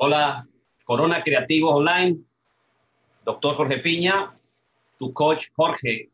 [0.00, 0.46] Hola,
[0.84, 2.18] Corona Creativos Online,
[3.24, 4.32] doctor Jorge Piña,
[4.96, 6.12] tu coach Jorge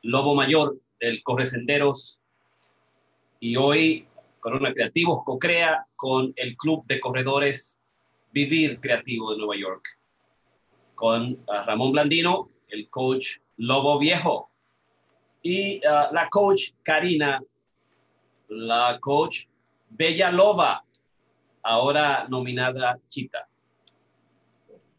[0.00, 2.22] Lobo Mayor del Corre Senderos.
[3.38, 4.08] Y hoy
[4.40, 7.82] Corona Creativos co-crea con el Club de Corredores
[8.32, 9.86] Vivir Creativo de Nueva York,
[10.94, 14.50] con ah, Ramón Blandino, el coach Lobo Viejo,
[15.42, 17.42] y ah, la coach Karina,
[18.48, 19.48] la coach
[19.90, 20.82] Bella Loba,
[21.68, 23.46] ahora nominada Chita.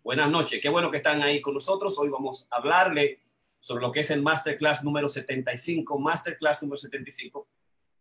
[0.04, 1.98] Buenas noches, qué bueno que están ahí con nosotros.
[1.98, 3.22] Hoy vamos a hablarle
[3.58, 7.48] sobre lo que es el Masterclass número 75, Masterclass número 75,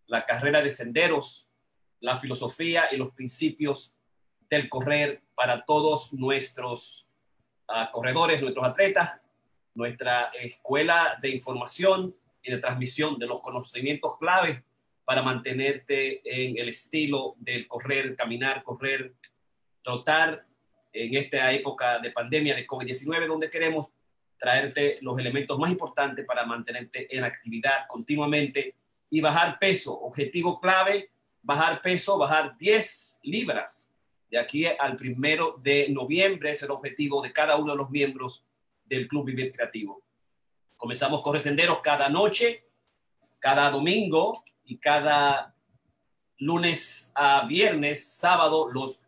[0.09, 1.49] la carrera de senderos,
[2.01, 3.95] la filosofía y los principios
[4.51, 7.09] del correr para todos nuestros
[7.69, 9.19] ah, corredores, nuestros atletas,
[9.75, 14.63] nuestra escuela de información y de transmisión de los conocimientos clave
[15.09, 19.15] para mantenerte en el estilo del correr, caminar, correr,
[19.81, 20.45] trotar
[20.93, 23.87] en esta época de pandemia de COVID-19, donde queremos
[24.39, 28.75] traerte los elementos más importantes para mantenerte en actividad continuamente
[29.09, 29.99] y bajar peso.
[29.99, 31.09] Objetivo clave,
[31.41, 33.91] bajar peso, bajar 10 libras.
[34.31, 38.45] De aquí al primero de noviembre es el objetivo de cada uno de los miembros
[38.85, 40.03] del Club Vivir Creativo.
[40.77, 42.67] Comenzamos Corre Senderos cada noche,
[43.39, 45.55] cada domingo y cada
[46.37, 49.03] lunes a viernes, sábado, los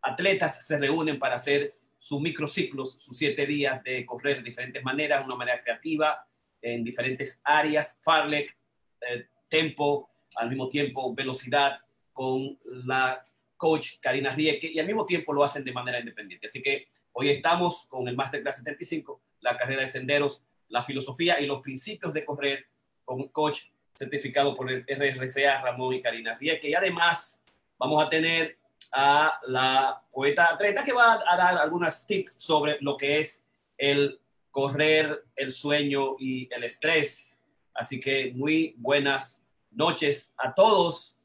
[0.00, 5.26] atletas se reúnen para hacer sus microciclos, sus siete días de correr de diferentes maneras,
[5.26, 6.26] una manera creativa,
[6.62, 8.56] en diferentes áreas, Farlek,
[9.02, 11.78] eh, tempo, al mismo tiempo velocidad,
[12.10, 13.22] con la
[13.58, 16.46] coach Karina Rieke, y al mismo tiempo lo hacen de manera independiente.
[16.46, 21.46] Así que hoy estamos con el Masterclass 75, la carrera de senderos, la filosofía y
[21.46, 22.64] los principios de correr
[23.04, 26.68] con coach certificado por el RRCA Ramón y Karina Rieke.
[26.68, 27.42] Y además
[27.78, 28.58] vamos a tener
[28.92, 33.44] a la poeta atleta que va a dar algunas tips sobre lo que es
[33.78, 37.38] el correr, el sueño y el estrés.
[37.74, 41.18] Así que muy buenas noches a todos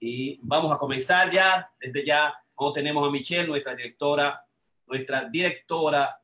[0.00, 1.70] y vamos a comenzar ya.
[1.80, 4.44] Desde ya, como tenemos a Michelle, nuestra directora,
[4.86, 6.20] nuestra directora,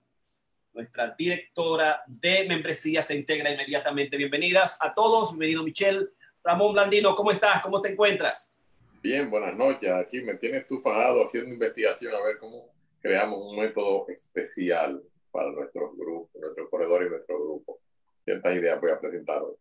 [0.75, 4.17] nuestra directora de membresía se integra inmediatamente.
[4.17, 5.31] Bienvenidas a todos.
[5.31, 6.09] Bienvenido Michelle.
[6.43, 7.63] Ramón Blandino, ¿cómo estás?
[7.63, 8.53] ¿Cómo te encuentras?
[9.01, 9.91] Bien, buenas noches.
[9.93, 15.53] Aquí me tienes tú pagado haciendo investigación a ver cómo creamos un método especial para
[15.53, 17.79] nuestros grupos, nuestro corredor y nuestro grupo.
[18.25, 19.55] Ciertas ideas voy a presentar hoy.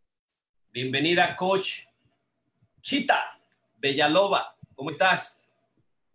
[0.72, 1.86] Bienvenida, coach
[2.82, 3.40] Chita
[3.78, 4.58] Bellaloba.
[4.74, 5.53] ¿Cómo estás?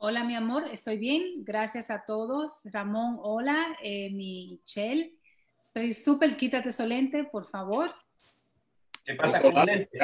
[0.00, 1.42] Hola, mi amor, estoy bien.
[1.44, 2.60] Gracias a todos.
[2.66, 3.76] Ramón, hola.
[3.82, 5.12] Eh, Michelle,
[5.66, 7.92] estoy súper, quítate solente, por favor.
[9.04, 10.00] ¿Qué pasa con los lentes?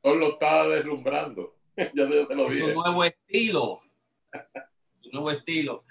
[0.00, 1.56] Solo está deslumbrando.
[1.76, 3.80] ya te lo es un nuevo estilo.
[4.94, 5.84] Es un nuevo estilo.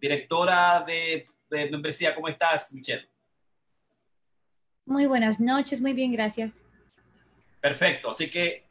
[0.00, 3.06] Directora de, de, membresía, ¿cómo estás, Michelle?
[4.86, 6.62] Muy buenas noches, muy bien, gracias.
[7.60, 8.65] Perfecto, así que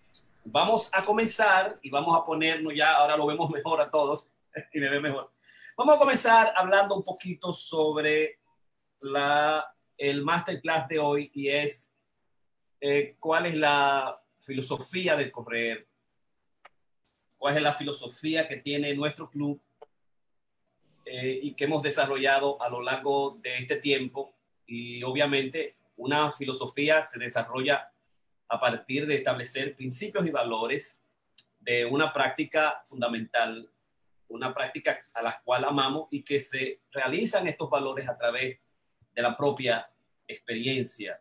[0.46, 4.28] vamos a comenzar y vamos a ponernos ya, ahora lo vemos mejor a todos
[4.72, 5.32] y me ve mejor.
[5.78, 8.40] Vamos a comenzar hablando un poquito sobre
[9.02, 9.66] la,
[9.98, 11.92] el masterclass de hoy y es
[12.80, 15.88] eh, cuál es la filosofía del correr,
[17.38, 19.62] cuál es la filosofía que tiene nuestro club
[21.06, 24.34] eh, y que hemos desarrollado a lo largo de este tiempo.
[24.68, 27.92] Y obviamente una filosofía se desarrolla
[28.48, 31.02] a partir de establecer principios y valores
[31.60, 33.70] de una práctica fundamental,
[34.28, 38.60] una práctica a la cual amamos y que se realizan estos valores a través
[39.14, 39.90] de la propia
[40.28, 41.20] experiencia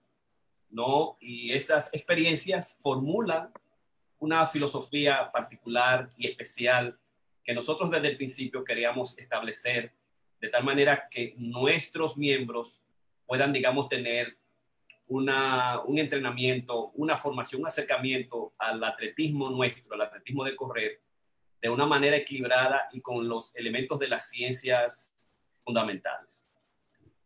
[0.75, 1.17] ¿no?
[1.21, 3.53] Y esas experiencias formulan
[4.19, 6.99] una filosofía particular y especial
[7.45, 9.93] que nosotros desde el principio queríamos establecer
[10.41, 12.81] de tal manera que nuestros miembros
[13.25, 14.37] puedan, digamos, tener
[15.09, 21.01] un entrenamiento, una formación, un acercamiento al atletismo nuestro, al atletismo de correr,
[21.61, 25.15] de una manera equilibrada y con los elementos de las ciencias
[25.65, 26.47] fundamentales.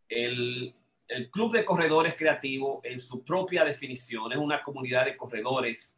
[0.07, 0.75] El,
[1.31, 5.95] Club de Corredores Creativos, en su propia definición, es una comunidad de corredores,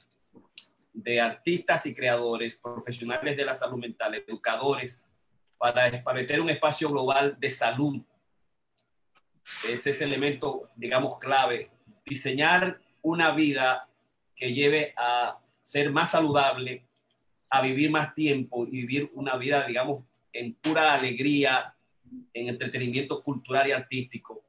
[0.94, 5.06] de artistas y creadores, profesionales de la salud mental, educadores,
[5.58, 8.02] para establecer un espacio global de salud.
[9.68, 11.71] Es el elemento, digamos, clave.
[12.06, 13.88] Diseñar una vida
[14.36, 16.86] que lleve a ser más saludable,
[17.50, 20.04] a vivir más tiempo y vivir una vida, digamos,
[20.34, 21.76] en pura alegría,
[22.34, 24.44] en entretenimiento cultural y artístico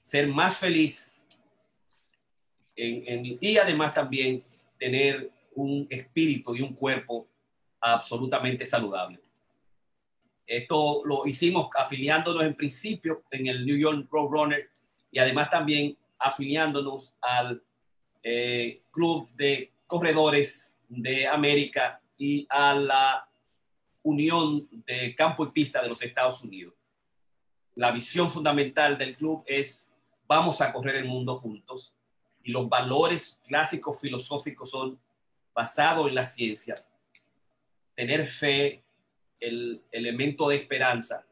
[0.00, 1.22] ser más feliz
[2.74, 4.42] en, y además también
[4.78, 7.28] tener un espíritu y un cuerpo
[7.80, 9.20] absolutamente saludable.
[10.46, 14.70] Esto lo hicimos afiliándonos en principio en el New York Roadrunner
[15.12, 17.62] y además también afiliándonos al
[18.22, 23.28] eh, Club de Corredores de América y a la
[24.02, 26.74] Unión de Campo y Pista de los Estados Unidos.
[27.74, 29.92] La visión fundamental del club es
[30.26, 31.94] vamos a correr el mundo juntos
[32.42, 35.00] y los valores clásicos filosóficos son
[35.54, 36.74] basados en la ciencia,
[37.94, 38.84] tener fe,
[39.38, 41.26] el elemento de esperanza,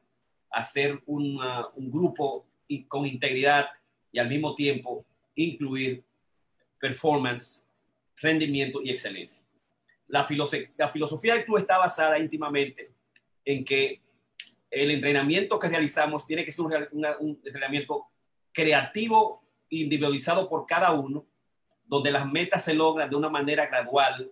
[0.50, 1.38] hacer un
[1.76, 3.68] grupo y con integridad
[4.12, 6.04] y al mismo tiempo incluir
[6.78, 7.64] performance,
[8.16, 9.44] rendimiento y excelencia.
[10.06, 10.26] La,
[10.76, 12.92] la filosofía del club está basada íntimamente
[13.44, 14.00] en que
[14.70, 17.06] el entrenamiento que realizamos tiene que ser un,
[17.44, 18.06] entrenamiento
[18.52, 21.26] creativo, individualizado por cada uno,
[21.86, 24.30] donde las metas se logran de una manera gradual,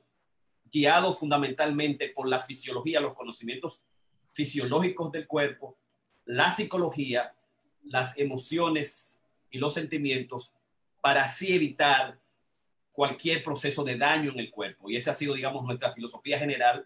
[0.71, 3.83] guiado fundamentalmente por la fisiología, los conocimientos
[4.33, 5.79] fisiológicos del cuerpo,
[6.27, 7.35] la psicología,
[7.85, 9.21] las emociones
[9.57, 10.53] y los sentimientos,
[11.01, 12.19] para así evitar
[12.93, 14.89] cualquier proceso de daño en el cuerpo.
[14.89, 16.85] Y esa ha sido, digamos, nuestra filosofía general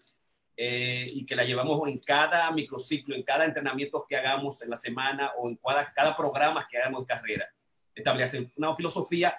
[0.57, 4.77] eh, y que la llevamos en cada microciclo, en cada entrenamiento que hagamos en la
[4.77, 7.45] semana o en cada, cada programa que hagamos de carrera.
[7.95, 9.37] Establecer una filosofía,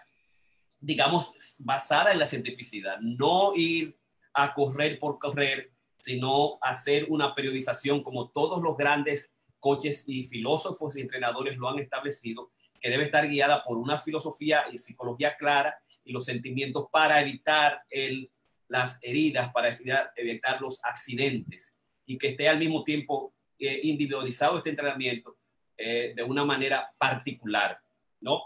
[0.80, 2.98] digamos, basada en la cientificidad.
[3.00, 3.96] No ir
[4.32, 10.96] a correr por correr, sino hacer una periodización como todos los grandes coches y filósofos
[10.96, 12.50] y entrenadores lo han establecido,
[12.82, 17.84] que debe estar guiada por una filosofía y psicología clara y los sentimientos para evitar
[17.88, 18.28] el,
[18.66, 19.78] las heridas, para
[20.16, 21.72] evitar, los accidentes
[22.04, 25.36] y que esté al mismo tiempo eh, individualizado este entrenamiento
[25.78, 27.78] eh, de una manera particular,
[28.20, 28.42] ¿no?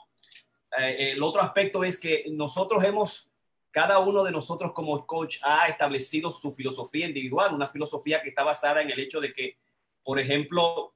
[0.79, 3.31] Eh, el otro aspecto es que nosotros hemos,
[3.71, 8.43] cada uno de nosotros como coach ha establecido su filosofía individual, una filosofía que está
[8.43, 9.57] basada en el hecho de que,
[10.05, 10.93] por ejemplo,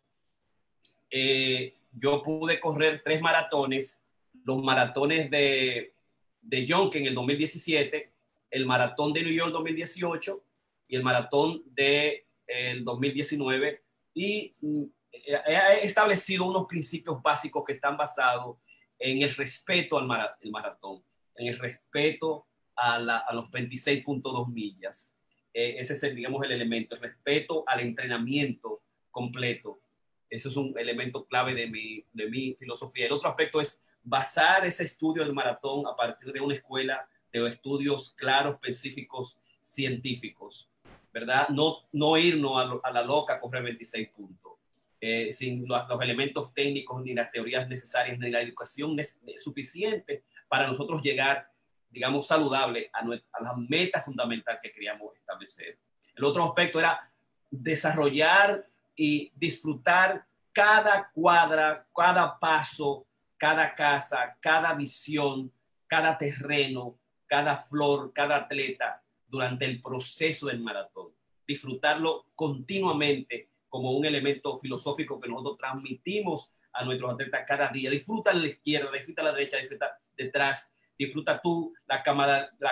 [1.92, 4.04] yo pude correr tres maratones,
[4.44, 5.94] los maratones de
[6.42, 8.12] de Jonk en el 2017,
[8.50, 10.44] el maratón de New York 2018
[10.88, 13.82] y el maratón de el 2019
[14.14, 18.58] y mm, he establecido unos principios básicos que están basados
[18.98, 21.02] en el respeto al maratón,
[21.37, 22.46] en el respeto
[22.76, 25.16] a, los 26.2 millas.
[25.52, 29.81] Eh, ese es, digamos, el elemento, el respeto al entrenamiento completo.
[30.30, 33.06] Ese es un elemento clave de mi, de mi filosofía.
[33.06, 37.46] El otro aspecto es basar ese estudio del maratón a partir de una escuela de
[37.48, 40.70] estudios claros, específicos, científicos,
[41.12, 41.48] ¿verdad?
[41.48, 44.52] No, no irnos a, la loca a correr 26 puntos,
[45.00, 48.96] eh, sin los, elementos técnicos ni las teorías necesarias ni la educación
[49.36, 51.50] suficiente para nosotros llegar,
[51.90, 55.78] digamos, saludable a, a la meta fundamental que queríamos establecer.
[56.14, 57.12] El otro aspecto era
[57.50, 58.69] desarrollar
[59.02, 63.06] y disfrutar cada cuadra, cada paso,
[63.38, 65.50] cada casa, cada visión,
[65.87, 71.14] cada terreno, cada flor, cada atleta durante el proceso del maratón.
[71.47, 77.88] Disfrutarlo continuamente como un elemento filosófico que nosotros transmitimos a nuestros atletas cada día.
[77.88, 82.02] Disfruta la izquierda, disfruta la derecha, disfruta detrás, disfruta tú la,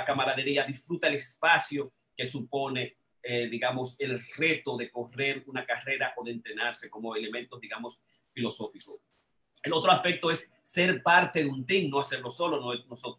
[0.05, 6.25] camaradería, disfruta el espacio que supone, eh, digamos, el reto de correr una carrera o
[6.25, 8.01] de entrenarse como elementos, digamos,
[8.32, 8.96] filosóficos.
[9.63, 12.60] El otro aspecto es ser parte de un team, no hacerlo solo.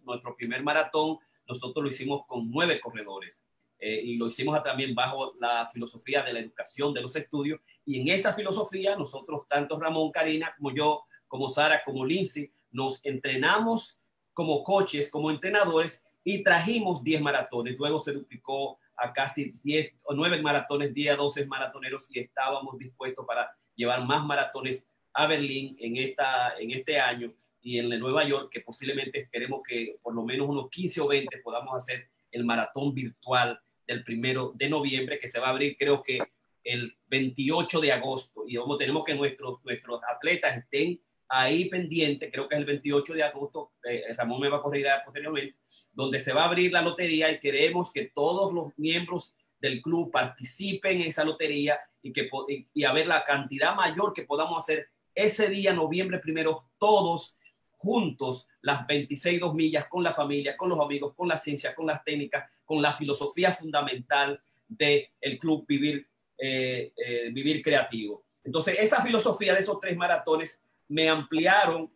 [0.04, 3.46] Nuestro, primer maratón, nosotros lo hicimos con nueve corredores
[3.80, 7.60] eh, y lo hicimos también bajo la filosofía de la educación, de los estudios.
[7.86, 13.04] Y en esa filosofía, nosotros, tanto Ramón, Karina, como yo, como Sara, como Lindsay, nos
[13.04, 14.00] entrenamos
[14.34, 17.78] como coches, como entrenadores y trajimos 10 maratones.
[17.78, 22.78] Luego se duplicó a casi 10 o 9 maratones, 10 a 12 maratoneros y estábamos
[22.78, 28.24] dispuestos para llevar más maratones a Berlín en, esta, en este año y en Nueva
[28.26, 32.46] York, que posiblemente esperemos que por lo menos unos 15 o 20 podamos hacer el
[32.46, 36.20] maratón virtual del primero de noviembre, que se va a abrir creo que
[36.64, 38.44] el 28 de agosto.
[38.48, 43.14] Y vamos, tenemos que nuestros, nuestros atletas estén ahí pendientes, creo que es el 28
[43.14, 45.58] de agosto, eh, Ramón me va a corregir posteriormente,
[45.94, 50.12] donde se va a abrir la lotería y queremos que todos los miembros del club
[50.12, 52.30] participen en esa lotería y, que,
[52.74, 57.38] y a ver la cantidad mayor que podamos hacer ese día, noviembre primero, todos
[57.72, 61.88] juntos las 26 dos millas con la familia, con los amigos, con la ciencia, con
[61.88, 66.08] las técnicas, con la filosofía fundamental del el club vivir,
[66.38, 68.24] eh, eh, vivir creativo.
[68.44, 71.92] Entonces, esa filosofía de esos tres maratones me ampliaron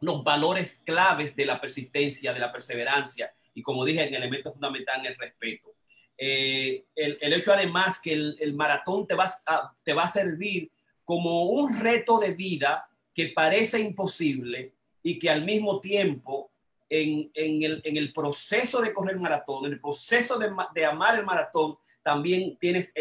[0.00, 4.52] los valores claves de la persistencia, de la perseverancia y como dije, en el elemento
[4.52, 5.74] fundamental, el respeto.
[6.18, 10.70] Eh, el, hecho además que el, maratón te va, a, te va a servir
[11.04, 16.50] como un reto de vida que parece imposible y que al mismo tiempo
[16.90, 21.18] en, en, el, en el, proceso de correr maratón, en el proceso de, de amar
[21.18, 22.92] el maratón, también tienes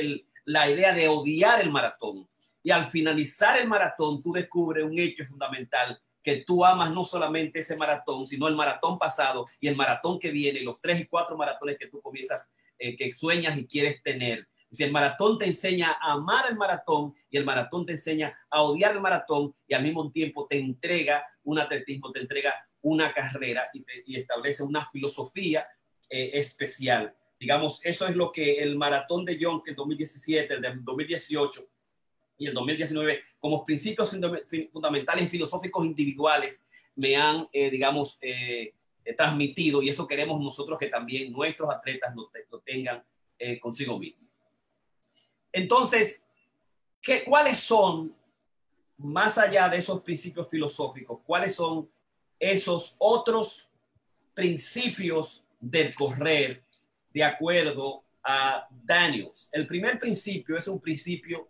[0.45, 2.29] la idea de odiar el maratón.
[2.65, 7.59] Y al finalizar el maratón, tú descubres un hecho fundamental, que tú amas no solamente
[7.59, 11.37] ese maratón, sino el maratón pasado y el maratón que viene, los tres y cuatro
[11.37, 14.47] maratones que tú comienzas, eh, que sueñas y quieres tener.
[14.71, 18.63] Si el maratón te enseña a amar el maratón y el maratón te enseña a
[18.63, 23.69] odiar el maratón y al mismo tiempo te entrega un atletismo, te entrega una carrera
[23.73, 25.67] y, te, y establece una filosofía
[26.09, 27.15] eh, especial.
[27.39, 31.61] Digamos, eso es lo que el maratón de que el 2017, el de 2018
[32.37, 34.15] y el 2019, como principios
[34.71, 36.63] fundamentales filosóficos individuales,
[36.95, 38.73] me han, eh, digamos, eh,
[39.05, 43.03] eh, transmitido y eso queremos nosotros que también nuestros atletas lo, te, lo tengan
[43.37, 44.27] eh, consigo mismos.
[45.51, 46.25] Entonces,
[47.01, 48.15] ¿qué, ¿cuáles son,
[48.97, 51.87] más allá de esos principios filosóficos, cuáles son
[52.39, 53.69] esos otros
[54.33, 56.63] principios del correr
[57.13, 59.49] de acuerdo a Daniels.
[59.51, 61.47] El primer principio es un principio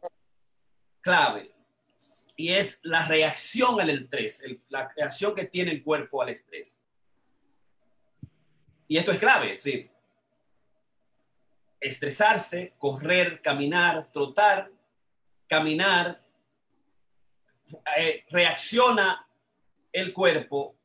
[1.06, 1.54] clave
[2.36, 6.84] y es la reacción al estrés, la reacción que tiene el cuerpo al estrés.
[8.88, 9.88] Y esto es clave, sí.
[11.80, 14.72] Estresarse, correr, caminar, trotar,
[15.48, 16.26] caminar,
[17.98, 19.30] eh, reacciona
[19.94, 20.76] el cuerpo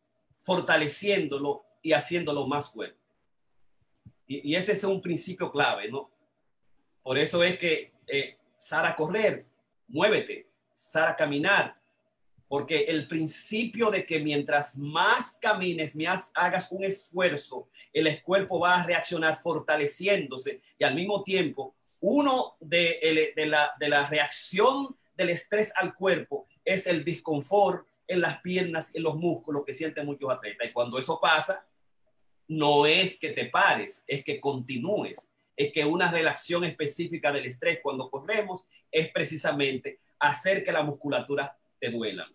[0.42, 3.00] fortaleciéndolo y haciéndolo más fuerte.
[4.26, 6.10] Y, y, ese es un principio clave, ¿no?
[7.02, 9.49] Por eso es que eh, Sara correr,
[9.90, 11.76] muévete, Sara caminar,
[12.48, 18.80] porque el principio de que mientras más camines, más hagas un esfuerzo, el cuerpo va
[18.80, 25.30] a reaccionar fortaleciéndose y al mismo tiempo, uno de, de, la, de la reacción del
[25.30, 30.30] estrés al cuerpo es el disconfort en las piernas, en los músculos que sienten muchos
[30.30, 30.68] atletas.
[30.68, 31.64] Y cuando eso pasa,
[32.48, 35.30] no es que te pares, es que continúes.
[35.60, 41.54] Es que una relación específica del estrés cuando corremos es precisamente hacer que la musculatura
[41.78, 42.26] te duela.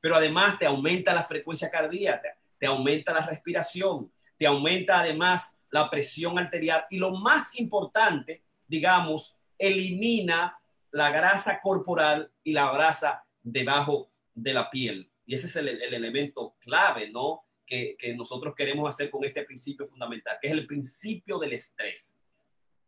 [0.00, 5.90] Pero además te aumenta la frecuencia cardíaca, te aumenta la respiración, te aumenta además la
[5.90, 10.56] presión arterial y lo más importante, digamos, elimina
[10.92, 15.10] la grasa corporal y la grasa debajo de la piel.
[15.26, 17.42] Y ese es el, el elemento clave, ¿no?
[17.66, 22.14] Que, que, nosotros queremos hacer con este principio fundamental, que es el principio del estrés.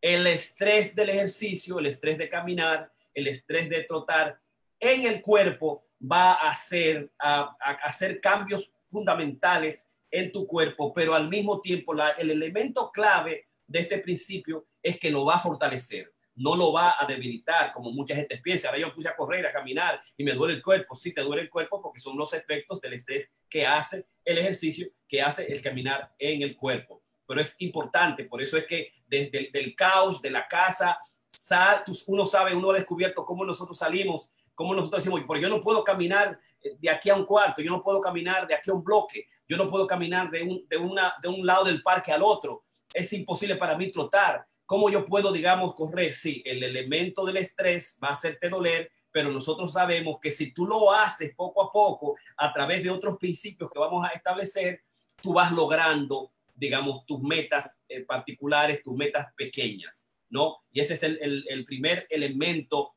[0.00, 4.40] El estrés del ejercicio, el estrés de caminar, el estrés de trotar
[4.78, 11.28] en el cuerpo va a hacer, a, hacer cambios fundamentales en tu cuerpo, pero al
[11.28, 16.56] mismo tiempo el elemento clave de este principio es que lo va a fortalecer no
[16.56, 18.68] lo va a debilitar, como mucha gente piensa.
[18.68, 20.94] Ahora yo me puse a correr, a caminar y me duele el cuerpo.
[20.94, 24.88] Sí, te duele el cuerpo porque son los efectos del estrés que hace el ejercicio,
[25.06, 26.99] que hace el caminar en el cuerpo.
[27.30, 31.84] Pero es importante, por eso es que desde el del caos, de la casa, sal,
[32.08, 35.84] uno sabe, uno ha descubierto cómo nosotros salimos, cómo nosotros decimos, porque yo no puedo
[35.84, 36.40] caminar
[36.80, 39.56] de aquí a un cuarto, yo no puedo caminar de aquí a un bloque, yo
[39.56, 42.64] no puedo caminar de un, de una, de un lado del parque al otro.
[42.92, 46.12] Es imposible para mí trotar ¿Cómo yo puedo, digamos, correr?
[46.12, 50.64] Sí, el elemento del estrés va a hacerte doler, pero nosotros sabemos que si tú
[50.64, 54.84] lo haces poco a poco, a través de otros principios que vamos a establecer,
[55.20, 56.30] tú vas logrando,
[56.60, 60.58] digamos, tus metas eh, particulares, tus metas pequeñas, ¿no?
[60.70, 62.94] Y ese es el, el, el primer elemento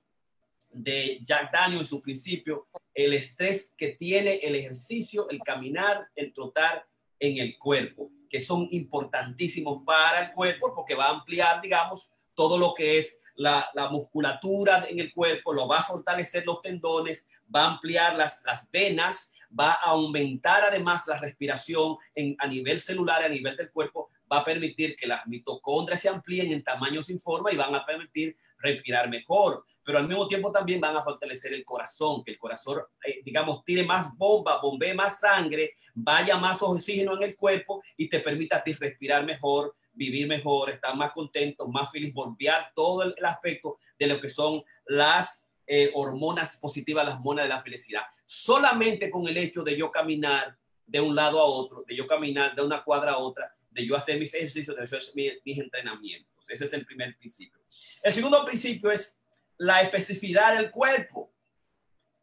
[0.72, 6.34] de Jack Daniel en su principio, el estrés que tiene el ejercicio, el caminar, el
[6.34, 6.86] trotar
[7.20, 12.58] en el cuerpo que son importantísimos para el cuerpo porque va a ampliar, digamos, todo
[12.58, 17.28] lo que es la, la, musculatura en el cuerpo, lo va a fortalecer los tendones,
[17.54, 22.80] va a ampliar las, las venas, va a aumentar además la respiración en, a nivel
[22.80, 27.04] celular, a nivel del cuerpo, va a permitir que las mitocondrias se amplíen en tamaño
[27.04, 31.04] sin forma y van a permitir respirar mejor, pero al mismo tiempo también van a
[31.04, 36.38] fortalecer el corazón, que el corazón, eh, digamos, tire más bomba, bombee más sangre, vaya
[36.38, 40.96] más oxígeno en el cuerpo y te permita a ti respirar mejor, vivir mejor, estar
[40.96, 46.58] más contento, más feliz, bombear todo el aspecto de lo que son las eh, hormonas
[46.58, 48.02] positivas, las hormonas de la felicidad.
[48.26, 52.56] Solamente con el hecho de yo caminar de un lado a otro, de yo caminar
[52.56, 55.60] de una cuadra a otra, de yo hacer mis ejercicios, de yo hacer mis, mis
[55.60, 56.50] entrenamientos.
[56.50, 57.62] Ese es el primer principio.
[58.04, 59.20] El segundo principio es
[59.58, 61.32] la especificidad del cuerpo.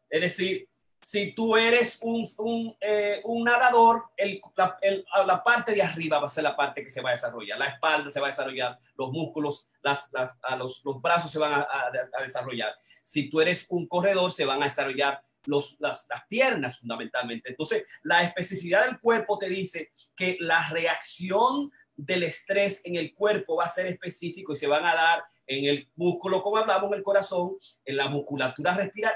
[0.09, 0.67] Es decir,
[1.01, 6.19] si tú eres un, un, eh, un nadador, el, la, el, la, parte de arriba
[6.19, 7.57] va a ser la parte que se va a desarrollar.
[7.57, 11.39] La espalda se va a desarrollar, los músculos, las, las, a los, los, brazos se
[11.39, 12.75] van a, a, a, desarrollar.
[13.01, 17.49] Si tú eres un corredor, se van a desarrollar los, las, las piernas fundamentalmente.
[17.49, 23.57] Entonces, la especificidad del cuerpo te dice que la reacción del estrés en el cuerpo
[23.57, 26.97] va a ser específico y se van a dar en el músculo, como hablamos, en
[26.97, 28.73] el corazón, en la musculatura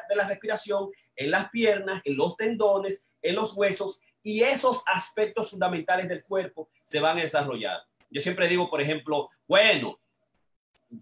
[0.10, 5.52] de la respiración, en las piernas, en los tendones, en los huesos, y esos aspectos
[5.52, 7.80] fundamentales del cuerpo se van a desarrollar.
[8.10, 10.00] Yo siempre digo, por ejemplo, bueno,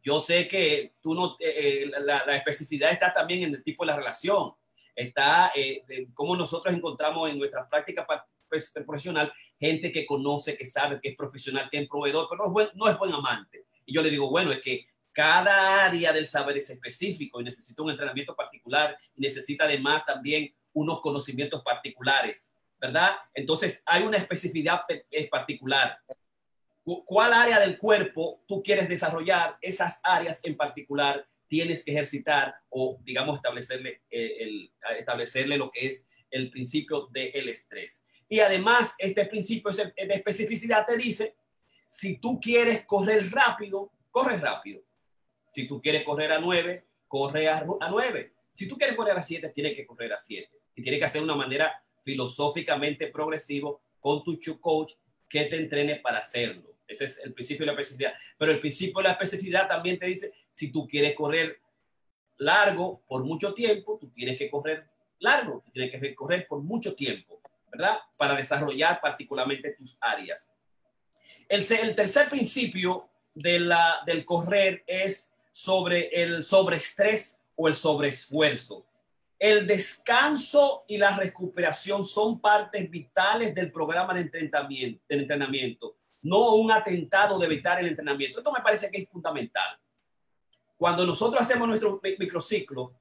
[0.02, 3.84] yo sé que tú no, eh, eh la, la, especificidad está también en el tipo
[3.84, 4.54] de la relación,
[4.96, 8.06] está eh, de cómo nosotros encontramos en nuestra práctica
[8.86, 12.52] profesional gente que conoce, que sabe, que es profesional, que es proveedor, pero no es
[12.52, 13.66] buen, no es buen amante.
[13.86, 17.84] Y yo le digo, bueno, es que cada área del saber es específico y necesita
[17.84, 23.16] un entrenamiento particular y necesita además también unos conocimientos particulares, ¿verdad?
[23.34, 24.82] Entonces hay una especificidad
[25.30, 26.00] particular.
[26.84, 29.58] ¿Cuál área del cuerpo tú quieres desarrollar?
[29.62, 35.88] Esas áreas en particular tienes que ejercitar o, digamos, establecerle, eh, el, establecerle lo que
[35.88, 38.04] es el principio del estrés.
[38.28, 41.36] Y además, este principio de especificidad te dice,
[41.88, 44.82] si tú quieres correr rápido, corre rápido.
[45.54, 48.34] Si tú quieres correr a 9, corre a, a 9.
[48.54, 50.50] Si tú quieres correr a 7, tienes que correr a 7.
[50.74, 54.94] Y tienes que hacer de una manera filosóficamente progresivo con tu coach
[55.30, 56.74] que te entrene para hacerlo.
[56.88, 58.14] Ese es el principio de la especificidad.
[58.36, 61.60] Pero el principio de la especificidad también te dice, si tú quieres correr
[62.38, 64.88] largo por mucho tiempo, tú tienes que correr
[65.20, 67.40] largo, tú tienes que correr por mucho tiempo,
[67.72, 68.00] ¿verdad?
[68.18, 70.50] Para desarrollar particularmente tus áreas.
[71.48, 78.86] El, el tercer principio de la, del correr es sobre el sobreestrés o el sobreesfuerzo.
[79.38, 86.56] El descanso y la recuperación son partes vitales del programa de entrenamiento, del entrenamiento, no
[86.56, 88.40] un atentado de evitar el entrenamiento.
[88.40, 89.78] Esto me parece que es fundamental.
[90.76, 92.94] Cuando nosotros hacemos nuestro microciclo,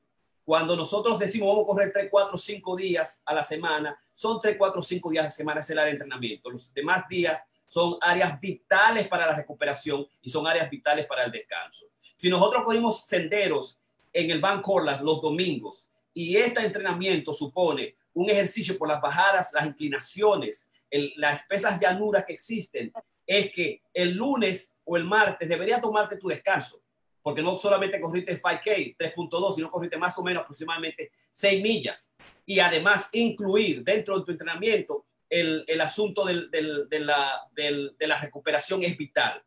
[0.44, 4.56] cuando nosotros decimos vamos a correr 3, 4, 5 días a la semana, son 3,
[4.58, 6.50] 4, 5 días a la semana es el de entrenamiento.
[6.50, 7.40] Los demás días
[7.72, 11.86] son áreas vitales para la recuperación y son áreas vitales para el descanso.
[12.16, 13.80] Si nosotros cogimos senderos
[14.12, 19.54] en el Van Corlas los domingos y este entrenamiento supone un ejercicio por las bajadas,
[19.54, 22.92] las inclinaciones, el, las espesas llanuras que existen,
[23.26, 26.82] es que el lunes o el martes debería tomarte tu descanso,
[27.22, 32.12] porque no solamente corriste 5K 3.2, sino corriste más o menos aproximadamente 6 millas.
[32.44, 39.42] Y además incluir dentro de tu entrenamiento el, asunto de, la, recuperación es vital.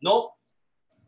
[0.00, 0.34] No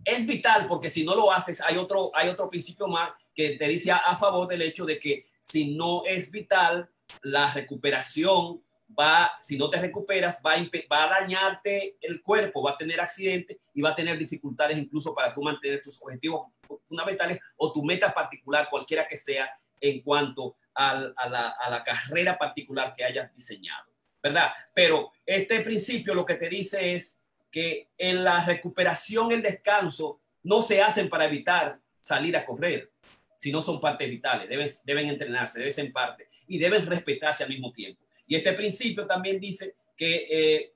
[0.04, 2.12] es vital porque si no lo haces, hay otro,
[2.48, 6.88] principio más que te dice a, favor del hecho de que si no es vital,
[7.22, 8.62] la recuperación
[8.98, 13.82] va, si no te recuperas, va a, dañarte el cuerpo, va a tener accidente y
[13.82, 16.52] va a tener dificultades incluso para tú mantener tus objetivos
[16.88, 23.04] fundamentales o tu meta particular, cualquiera que sea, en cuanto a la carrera particular que
[23.04, 23.89] hayas diseñado,
[24.22, 24.50] ¿verdad?
[24.74, 27.18] Pero este principio lo que te dice es
[27.50, 32.90] que en la recuperación, el descanso, no se hacen para evitar salir a correr,
[33.36, 37.72] sino son partes vitales, deben, deben entrenarse, deben ser parte y deben respetarse al mismo
[37.72, 38.02] tiempo.
[38.26, 40.72] Y este principio también dice que eh,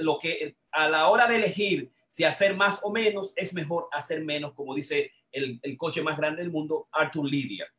[0.00, 4.24] lo que a la hora de elegir si hacer más o menos, es mejor hacer
[4.24, 7.72] menos, como dice el, el coche más grande del mundo, Arthur Lydia.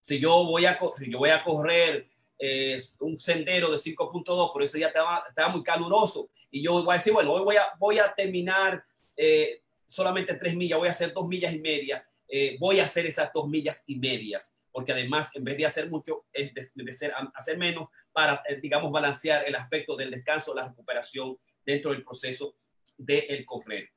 [0.00, 4.62] Si yo voy a, si yo voy a correr eh, un sendero de 5.2, por
[4.62, 7.72] eso ya estaba, estaba muy caluroso, y yo voy a decir, bueno, hoy voy a,
[7.78, 8.84] voy a terminar
[9.16, 13.06] eh, solamente tres millas, voy a hacer dos millas y media, eh, voy a hacer
[13.06, 16.92] esas dos millas y medias, porque además, en vez de hacer mucho, es de, de
[16.92, 22.04] ser, hacer menos para, eh, digamos, balancear el aspecto del descanso, la recuperación dentro del
[22.04, 22.56] proceso
[22.96, 23.90] del de correr.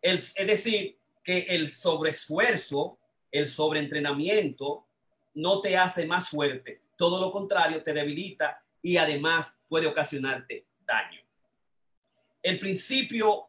[0.00, 2.98] El, es decir, que el sobreesfuerzo,
[3.30, 4.86] el sobreentrenamiento,
[5.34, 11.26] no te hace más fuerte, todo lo contrario, te debilita y además puede ocasionarte daño
[12.46, 13.48] el principio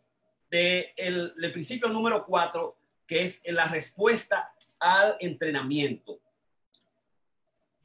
[0.49, 6.19] de el, principio número cuatro, que es la respuesta al entrenamiento.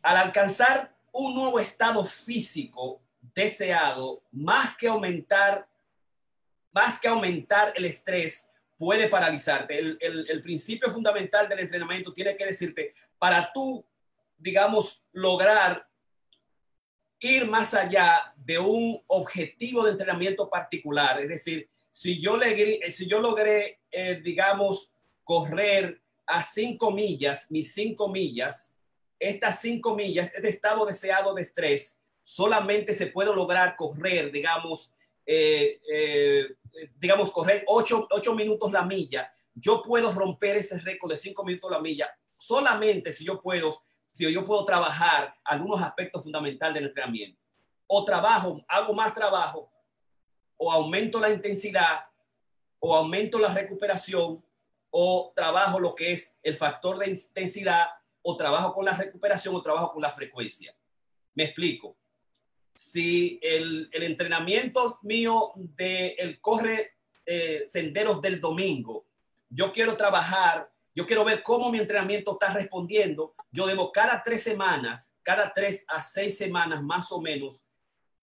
[0.01, 3.03] Al alcanzar un nuevo estado físico
[3.35, 5.69] deseado, más que aumentar,
[6.73, 8.49] más que aumentar el estrés,
[8.79, 9.79] puede paralizarte.
[9.79, 13.85] El, el, el, principio fundamental del entrenamiento tiene que decirte, para tú,
[14.43, 15.87] digamos, lograr
[17.21, 21.21] ir más allá de un objetivo de entrenamiento particular.
[21.21, 28.73] Es decir, si yo, logré, eh, digamos, correr a cinco millas, mis cinco millas,
[29.19, 34.93] estas cinco millas, este estado deseado de estrés, solamente se puede lograr correr, digamos,
[35.25, 36.57] eh, eh,
[36.97, 39.33] digamos, correr ocho, ocho minutos la milla.
[39.55, 44.31] Yo puedo romper ese récord de cinco minutos la milla solamente si yo puedo, si
[44.31, 47.41] yo puedo trabajar algunos aspectos fundamentales del entrenamiento.
[47.87, 49.73] O trabajo, hago más trabajo,
[50.57, 52.07] o aumento la intensidad,
[52.79, 54.45] o aumento la recuperación,
[54.91, 57.89] o trabajo lo que es el factor de intensidad,
[58.21, 60.75] o trabajo con la recuperación, o trabajo con la frecuencia.
[61.35, 61.97] Me explico.
[62.75, 69.07] Si el, el entrenamiento mío de el corre eh, senderos del domingo,
[69.49, 73.35] yo quiero trabajar yo quiero ver cómo mi entrenamiento está respondiendo.
[73.51, 77.63] Yo debo cada tres semanas, cada tres a seis semanas más o menos,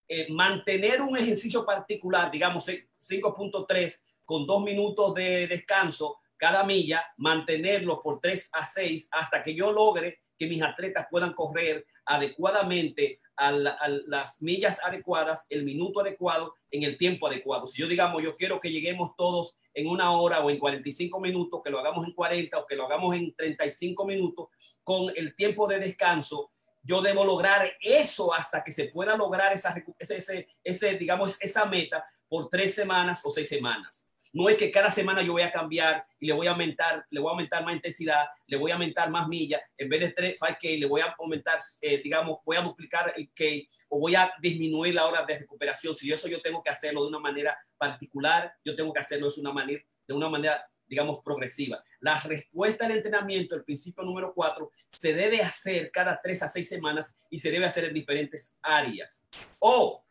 [0.08, 8.02] eh, mantener un ejercicio particular, digamos 5.3 con dos minutos de descanso cada milla, mantenerlo
[8.02, 13.52] por tres a seis hasta que yo logre que mis atletas puedan correr adecuadamente a,
[13.52, 17.68] las millas adecuadas, el minuto adecuado, en el tiempo adecuado.
[17.68, 21.62] Si yo digamos, yo quiero que lleguemos todos en una hora o en 45 minutos,
[21.64, 24.48] que lo hagamos en 40 o que lo hagamos en 35 minutos,
[24.84, 29.76] con el tiempo de descanso, yo debo lograr eso hasta que se pueda lograr esa,
[29.98, 34.09] ese, ese, digamos, esa meta por tres semanas o seis semanas.
[34.34, 37.20] No es que cada semana yo voy a cambiar y le voy a aumentar, le
[37.20, 40.40] voy a aumentar más intensidad, le voy a aumentar más millas, en vez de 3,
[40.40, 43.46] 5K, le voy a aumentar, eh, digamos, voy a duplicar el K
[43.90, 45.96] o voy a disminuir la hora de recuperación.
[45.96, 49.42] Si eso yo tengo que hacerlo de una manera particular, yo tengo que hacerlo de
[49.42, 51.84] una manera, de una manera digamos, progresiva.
[52.00, 56.68] La respuesta al entrenamiento, el principio número cuatro, se debe hacer cada tres a seis
[56.68, 59.28] semanas y se debe hacer en diferentes áreas.
[59.60, 60.04] O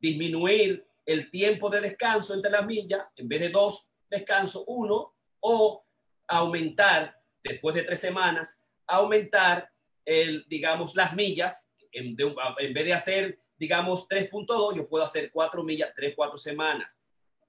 [0.00, 5.82] disminuir el tiempo de descanso entre las millas, en vez de dos descanso uno, o
[6.26, 9.70] aumentar, después de tres semanas, aumentar,
[10.04, 15.92] el, digamos, las millas, en, vez de hacer, digamos, 3.2, yo puedo hacer cuatro millas,
[15.96, 17.00] tres, cuatro semanas,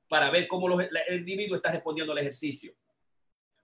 [0.07, 2.73] para ver cómo el individuo está respondiendo al ejercicio.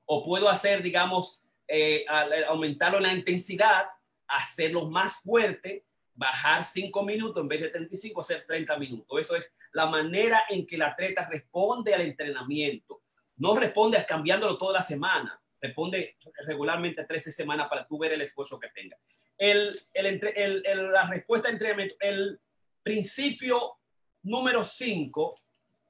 [0.03, 2.05] O puedo hacer, digamos, eh,
[2.49, 3.85] aumentarlo en la intensidad,
[4.27, 5.84] hacerlo más fuerte,
[6.15, 9.21] bajar 5 minutos en vez de 35, hacer 30 minutos.
[9.21, 13.03] Eso es la manera en que el atleta responde al entrenamiento.
[13.37, 18.59] No responde cambiándolo toda la semana, responde regularmente 13 semanas para tú ver el esfuerzo
[18.59, 18.97] que tenga.
[19.37, 22.39] El, el, el, la respuesta al entrenamiento, el
[22.81, 23.79] principio
[24.23, 25.35] número 5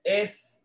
[0.04, 0.58] es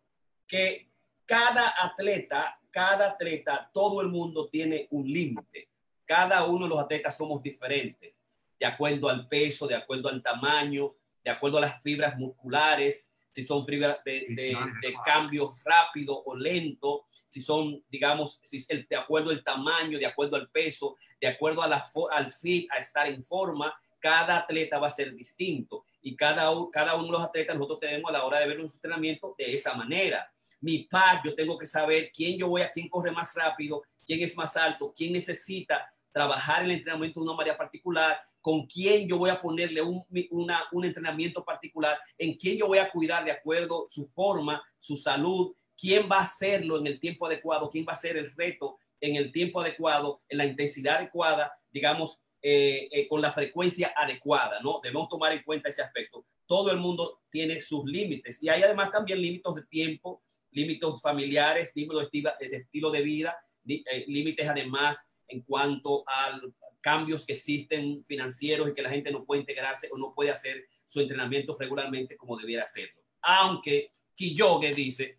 [0.47, 0.89] que
[1.27, 5.69] cada atleta, cada atleta, todo el mundo tiene un límite.
[6.07, 8.20] Cada uno de los atletas somos diferentes
[8.61, 10.95] de acuerdo al peso, de acuerdo al tamaño,
[11.25, 17.07] de acuerdo a las fibras musculares, si son fibras de, de, cambio rápido o lento,
[17.27, 21.63] si son, digamos, si el, de acuerdo al tamaño, de acuerdo al peso, de acuerdo
[21.63, 26.17] a la, al fit, a estar en forma, cada atleta va a ser distinto y
[26.17, 29.35] cada, cada uno de los atletas nosotros tenemos a la hora de ver un entrenamiento
[29.39, 30.31] de esa manera.
[30.61, 34.23] Mi par, yo tengo que saber quién yo voy a, quién corre más rápido, quién
[34.23, 39.19] es más alto, quién necesita trabajar el entrenamiento de una manera particular, con quién yo
[39.19, 40.05] voy a ponerle un,
[40.73, 45.55] un entrenamiento particular, en quién yo voy a cuidar de acuerdo su forma, su salud,
[45.77, 49.17] quién va a hacerlo en el tiempo adecuado, quién va a hacer el reto en
[49.17, 54.81] el tiempo adecuado, en la intensidad adecuada, digamos, eh, eh, con la frecuencia adecuada, ¿no?
[54.83, 56.25] Debemos tomar en cuenta ese aspecto.
[56.47, 61.73] Todo el mundo tiene sus límites y hay además también límites de tiempo, límites familiares,
[61.75, 66.41] límites de estilo de vida, eh, límites además en cuanto a
[66.81, 70.67] cambios que existen financieros y que la gente no puede integrarse o no puede hacer
[70.85, 73.03] su entrenamiento regularmente como debiera hacerlo.
[73.23, 75.19] Aunque Kiyoge dice,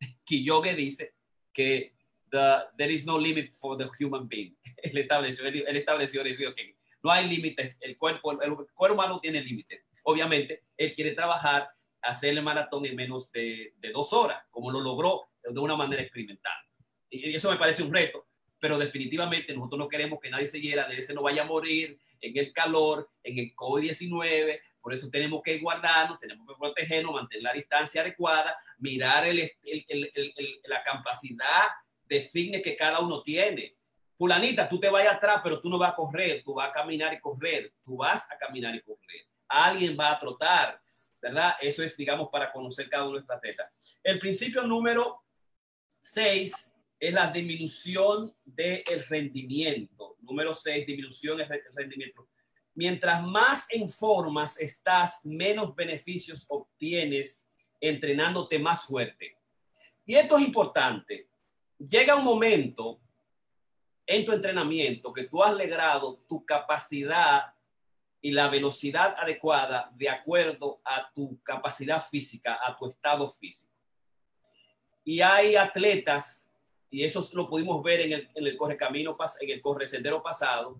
[0.24, 1.14] Kiyoge dice
[1.52, 1.94] que
[2.30, 4.56] there is no limit for the human being.
[4.82, 6.22] Él estableció, él, estableció,
[6.54, 9.84] que no hay límites, el cuerpo, el, cuerpo humano tiene límites.
[10.04, 11.68] Obviamente, él quiere trabajar,
[12.00, 16.02] hacer el maratón en menos de, de dos horas, como lo logró de una manera
[16.02, 16.54] experimental.
[17.10, 18.26] Y eso me parece un reto,
[18.62, 21.98] pero definitivamente nosotros no queremos que nadie se hiera, de ese no vaya a morir
[22.20, 27.42] en el calor, en el COVID-19, por eso tenemos que guardarnos, tenemos que protegernos, mantener
[27.42, 29.50] la distancia adecuada, mirar el,
[30.66, 31.70] la capacidad
[32.04, 33.74] de fitness que cada uno tiene.
[34.16, 37.12] Fulanita, tú te vayas atrás, pero tú no vas a correr, tú vas a caminar
[37.14, 39.26] y correr, tú vas a caminar y correr.
[39.48, 40.80] Alguien va a trotar,
[41.20, 41.56] ¿verdad?
[41.60, 43.98] Eso es, digamos, para conocer cada uno de nuestras atletas.
[44.04, 45.24] El principio número
[46.00, 46.71] 6
[47.02, 50.16] es la disminución del rendimiento.
[50.20, 52.28] Número 6, disminución del rendimiento.
[52.74, 57.44] Mientras más en formas estás, menos beneficios obtienes
[57.80, 59.36] entrenándote más fuerte.
[60.06, 61.26] Y esto es importante.
[61.76, 63.00] Llega un momento
[64.06, 67.52] en tu entrenamiento que tú has logrado tu capacidad
[68.20, 73.72] y la velocidad adecuada de acuerdo a tu capacidad física, a tu estado físico.
[75.02, 76.48] Y hay atletas,
[76.92, 80.78] y eso lo pudimos ver en el, en el correcamino, en el corre sendero pasado,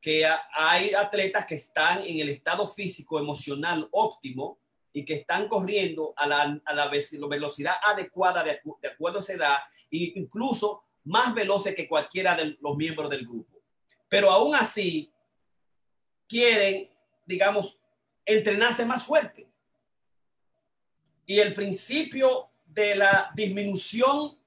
[0.00, 0.24] que
[0.56, 4.58] hay atletas que están en el estado físico, emocional óptimo
[4.92, 9.32] y que están corriendo a la, a la velocidad adecuada de, de acuerdo a esa
[9.32, 9.56] edad
[9.90, 13.58] e incluso más veloces que cualquiera de los miembros del grupo.
[14.08, 15.12] Pero aún así,
[16.28, 16.88] quieren,
[17.26, 17.80] digamos,
[18.24, 19.48] entrenarse más fuerte.
[21.26, 24.38] Y el principio de la disminución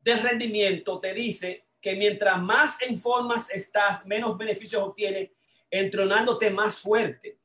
[0.00, 5.30] del rendimiento te dice que mientras más en formas estás, menos beneficios obtienes
[5.70, 7.38] entrenándote más fuerte.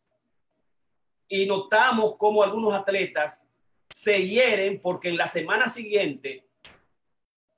[1.27, 3.47] Y notamos como algunos atletas
[3.89, 6.47] se hieren porque en la semana siguiente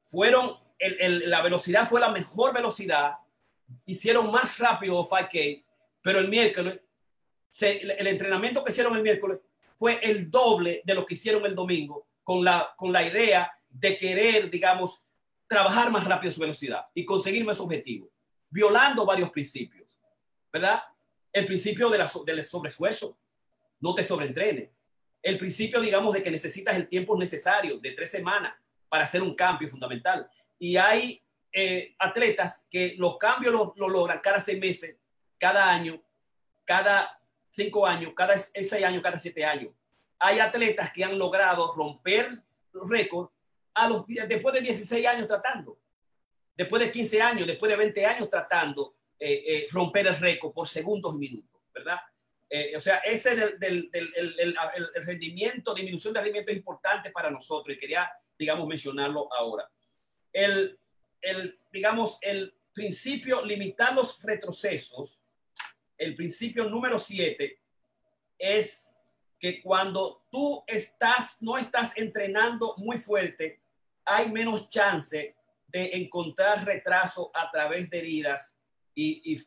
[0.01, 3.13] fueron, la velocidad fue la mejor velocidad,
[3.85, 5.63] hicieron más rápido 5K,
[6.01, 6.79] pero el miércoles,
[7.61, 9.39] el entrenamiento que hicieron el miércoles
[9.77, 13.97] fue el doble de lo que hicieron el domingo, con la, con la idea de
[13.97, 15.03] querer, digamos,
[15.47, 18.09] trabajar más rápido su velocidad y conseguir más objetivos,
[18.49, 19.99] violando varios principios,
[20.51, 20.81] ¿verdad?
[21.31, 23.17] El principio de la, del sobreesfuerzo,
[23.81, 24.69] no te sobreentrenes.
[25.21, 28.55] El principio, digamos, de que necesitas el tiempo necesario de tres semanas
[28.87, 30.29] para hacer un cambio fundamental.
[30.57, 34.95] Y hay eh, atletas que los cambios lo, logran cada seis meses,
[35.37, 36.01] cada año,
[36.63, 37.19] cada
[37.51, 39.73] cinco años, cada seis años, cada siete años.
[40.19, 43.34] Hay atletas que han logrado romper los récords
[43.75, 45.79] a los, después de 16 años tratando,
[46.55, 50.67] después de 15 años, después de 20 años tratando eh, eh, romper el récord por
[50.67, 51.99] segundos y minutos, ¿verdad?
[52.77, 54.55] o sea, ese del, del, del el,
[54.95, 59.69] el, rendimiento, disminución de rendimiento es importante para nosotros y quería digamos, mencionarlo ahora.
[60.31, 60.79] El,
[61.21, 65.21] el, digamos, el principio limitar los retrocesos,
[65.97, 67.61] el principio número siete
[68.37, 68.93] es
[69.39, 73.61] que cuando tú estás, no estás entrenando muy fuerte,
[74.05, 75.35] hay menos chance
[75.67, 78.55] de encontrar retraso a través de heridas
[78.93, 79.37] y,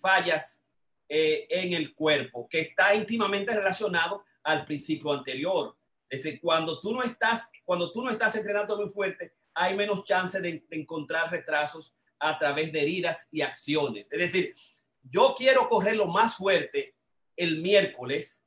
[0.00, 0.62] fallas
[1.08, 5.76] eh, en el cuerpo, que está íntimamente relacionado al principio anterior.
[6.08, 10.04] Es decir, cuando tú no estás, cuando tú no estás entrenando muy fuerte, hay menos
[10.04, 14.06] chance de, encontrar retrasos a través de heridas y acciones.
[14.10, 14.54] Es decir,
[15.02, 16.94] yo quiero correr lo más fuerte
[17.36, 18.42] el miércoles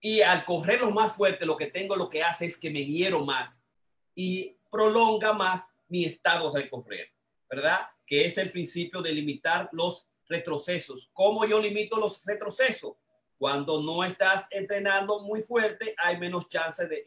[0.00, 2.84] y al correr lo más fuerte lo que tengo lo que hace es que me
[2.84, 3.63] hiero más
[4.14, 7.12] y prolonga más mi estado de correr,
[7.48, 7.80] ¿verdad?
[8.06, 11.10] Que es el principio de limitar los retrocesos.
[11.12, 12.94] ¿Cómo yo limito los retrocesos?
[13.38, 17.04] Cuando no estás entrenando muy fuerte, hay menos chance de,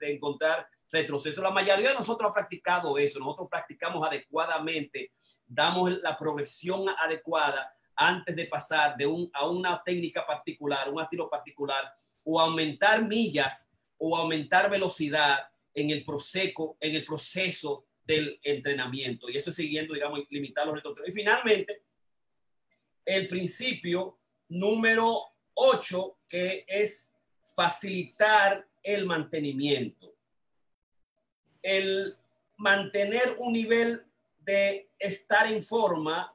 [0.00, 1.42] encontrar retroceso.
[1.42, 3.18] La mayoría de nosotros ha practicado eso.
[3.18, 5.12] Nosotros practicamos adecuadamente,
[5.46, 11.28] damos la progresión adecuada antes de pasar de un, a una técnica particular, un estilo
[11.28, 11.92] particular,
[12.24, 15.48] o aumentar millas o aumentar velocidad
[15.80, 19.28] en el proceso, en el proceso del entrenamiento.
[19.28, 21.08] Y eso siguiendo, digamos, limitar los retrocesos.
[21.08, 21.82] Y finalmente,
[23.04, 25.20] el principio número
[25.54, 27.12] 8, que es
[27.54, 30.14] facilitar el mantenimiento.
[31.62, 32.16] El
[32.56, 34.04] mantener un nivel
[34.40, 36.34] de estar en forma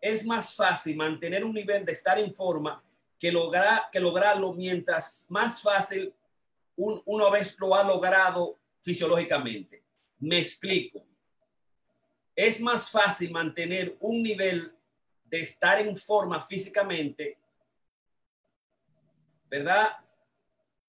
[0.00, 2.82] es más fácil mantener un nivel de estar en forma
[3.18, 6.14] que, lograr, que lograrlo mientras más fácil
[6.80, 9.84] un, una vez lo ha logrado fisiológicamente.
[10.18, 11.04] Me explico.
[12.34, 14.72] Es más fácil mantener un nivel
[15.24, 17.38] de estar en forma físicamente,
[19.48, 19.92] ¿verdad?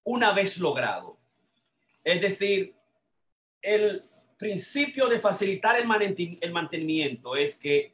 [0.04, 1.18] Una vez logrado.
[2.04, 2.74] Es decir,
[3.62, 4.02] el
[4.38, 7.94] principio de facilitar el, mantenimiento es que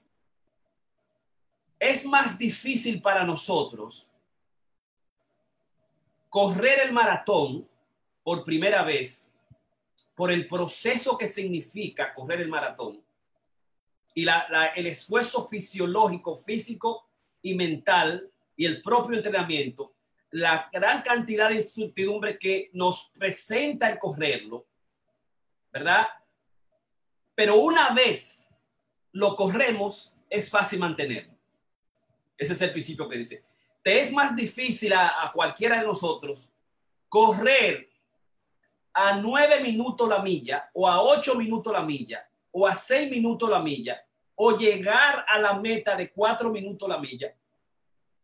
[1.79, 4.07] es más difícil para nosotros
[6.29, 7.67] correr el maratón
[8.27, 9.31] por primera vez
[10.13, 13.01] por el proceso que significa correr el maratón
[14.13, 14.25] y
[14.75, 17.07] el esfuerzo fisiológico, físico
[17.41, 19.93] y mental y el propio entrenamiento,
[20.31, 24.65] la gran cantidad de incertidumbre que nos presenta el correrlo,
[25.71, 26.05] ¿verdad?
[27.33, 28.49] Pero una vez
[29.13, 31.33] lo corremos, es fácil mantenerlo.
[32.37, 33.43] Ese es el principio que dice.
[33.81, 36.49] Te es más difícil a, a cualquiera de nosotros
[37.07, 37.95] correr
[38.99, 43.47] a nueve minutos la milla o a ocho minutos la milla o a seis minutos
[43.47, 47.31] la milla o llegar a la meta de cuatro minutos la milla.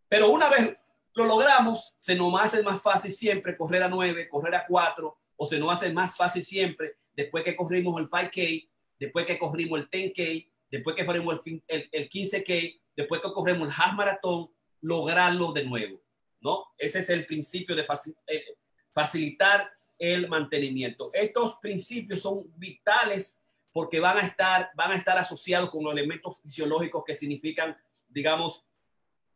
[0.09, 0.75] Pero una vez
[1.13, 5.45] lo logramos, se nos hace más fácil siempre correr a nueve, correr a cuatro, o
[5.45, 8.67] se nos hace más fácil siempre, después que corrimos el 5K,
[8.99, 13.67] después que corrimos el 10K, después que corrimos el, el, el 15K, después que corremos
[13.67, 14.49] el half maratón,
[14.81, 16.01] lograrlo de nuevo,
[16.41, 16.65] ¿no?
[16.79, 17.85] Ese es el principio de
[18.27, 18.45] eh,
[18.91, 21.11] facilitar el mantenimiento.
[21.13, 23.39] Estos principios son vitales
[23.71, 27.75] porque van a estar, van a estar asociados con los elementos fisiológicos que significan,
[28.07, 28.67] digamos,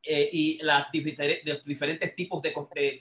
[0.03, 2.53] eh, y las diferentes, diferentes tipos de,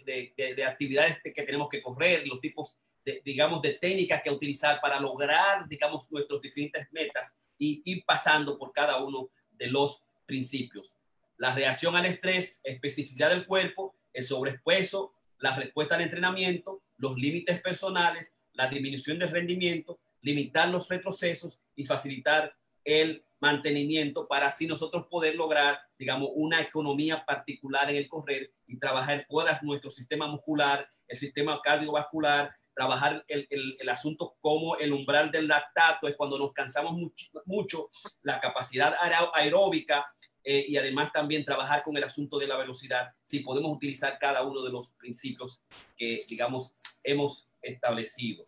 [0.05, 2.77] de, de, actividades que tenemos que correr, los tipos,
[3.25, 8.73] digamos, de técnicas que utilizar para lograr, digamos, nuestras diferentes metas y ir pasando por
[8.73, 10.97] cada uno de los principios.
[11.37, 17.61] La reacción al estrés, especificidad del cuerpo, el sobrepeso, la respuesta al entrenamiento, los límites
[17.61, 22.55] personales, la disminución del rendimiento, limitar los retrocesos y facilitar
[22.85, 28.79] el mantenimiento para así nosotros poder lograr, digamos, una economía particular en el correr y
[28.79, 34.93] trabajar todo nuestro sistema muscular, el sistema cardiovascular, trabajar el, el, el, asunto como el
[34.93, 37.91] umbral del lactato es cuando nos cansamos mucho, mucho
[38.23, 38.95] la capacidad
[39.35, 40.07] aeróbica
[40.49, 44.45] eh, y además también trabajar con el asunto de la velocidad, si podemos utilizar cada
[44.45, 45.61] uno de los principios
[45.97, 48.47] que, digamos, hemos establecido.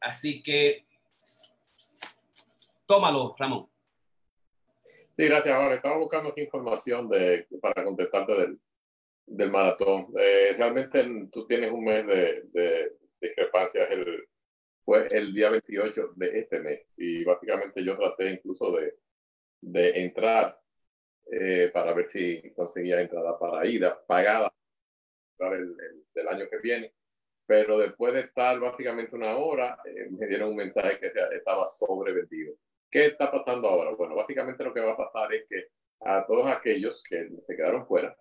[0.00, 0.86] Así que,
[2.86, 3.68] tómalo, Ramón.
[5.16, 5.52] Sí, gracias.
[5.52, 8.60] Ahora, estaba buscando aquí información de, para contestarte del,
[9.26, 10.12] del maratón.
[10.16, 12.92] Eh, realmente tú tienes un mes de, de.
[13.20, 14.28] El,
[14.84, 18.94] fue el día 28 de este mes y básicamente yo traté incluso de,
[19.60, 20.61] de entrar
[21.30, 24.52] eh, para ver si conseguía entrada para ida pagada
[25.36, 25.74] para el,
[26.14, 26.92] del año que viene.
[27.46, 32.54] Pero después de estar básicamente una hora, eh, me dieron un mensaje que estaba sobrevendido.
[32.90, 33.90] ¿Qué está pasando ahora?
[33.92, 35.68] Bueno, básicamente lo que va a pasar es que
[36.00, 38.16] a todos aquellos que se quedaron fuera,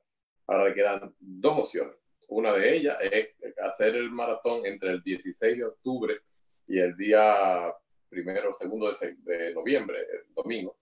[0.47, 1.95] ahora le quedan dos opciones.
[2.29, 3.29] Una de ellas es
[3.61, 6.21] hacer el maratón entre el 16 de octubre
[6.67, 7.75] y el día
[8.09, 10.80] primero o segundo de, de noviembre, el domingo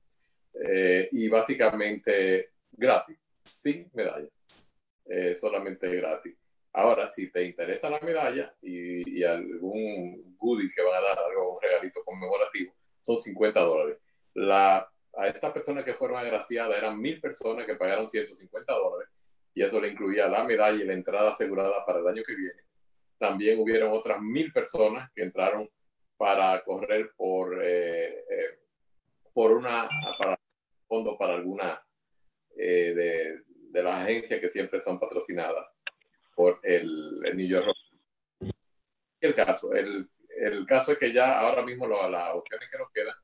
[0.53, 4.27] eh, y básicamente gratis, sin medalla,
[5.05, 6.35] eh, solamente gratis.
[6.73, 11.61] Ahora, si te interesa la medalla y, algún goodie que van a dar, algo, un
[11.61, 13.97] regalito conmemorativo, son 50 dólares.
[14.35, 19.09] La, a estas personas que fueron agraciadas eran mil personas que pagaron 150 dólares
[19.53, 22.61] y eso le incluía la medalla y la entrada asegurada para el año que viene.
[23.17, 25.69] También hubieron otras mil personas que entraron
[26.17, 28.25] para correr por, eh,
[29.33, 30.39] por una, para
[30.87, 31.81] fondo para alguna
[32.57, 35.67] eh, de, de, las agencias que siempre son patrocinadas
[36.35, 37.75] por el, el New York
[39.21, 42.91] El caso, el, el, caso es que ya ahora mismo lo, las opciones que nos
[42.91, 43.15] quedan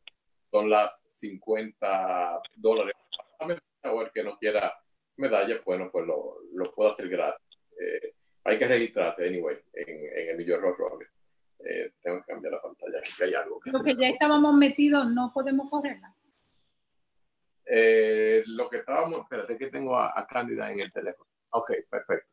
[0.51, 2.95] son las 50 dólares.
[3.83, 4.73] O el que no quiera
[5.17, 7.59] medalla, bueno, pues lo, lo puedo hacer gratis.
[7.79, 8.13] Eh,
[8.43, 9.87] hay que registrarse, anyway, en,
[10.17, 11.05] en el New York Rock
[11.65, 13.60] eh, tengo que cambiar la pantalla, que hay algo.
[13.60, 16.13] Que Porque ya estábamos metidos, no podemos correrla.
[17.65, 21.30] Eh, lo que estábamos, espérate que tengo a, a Cándida en el teléfono.
[21.49, 22.30] Ok, perfecto.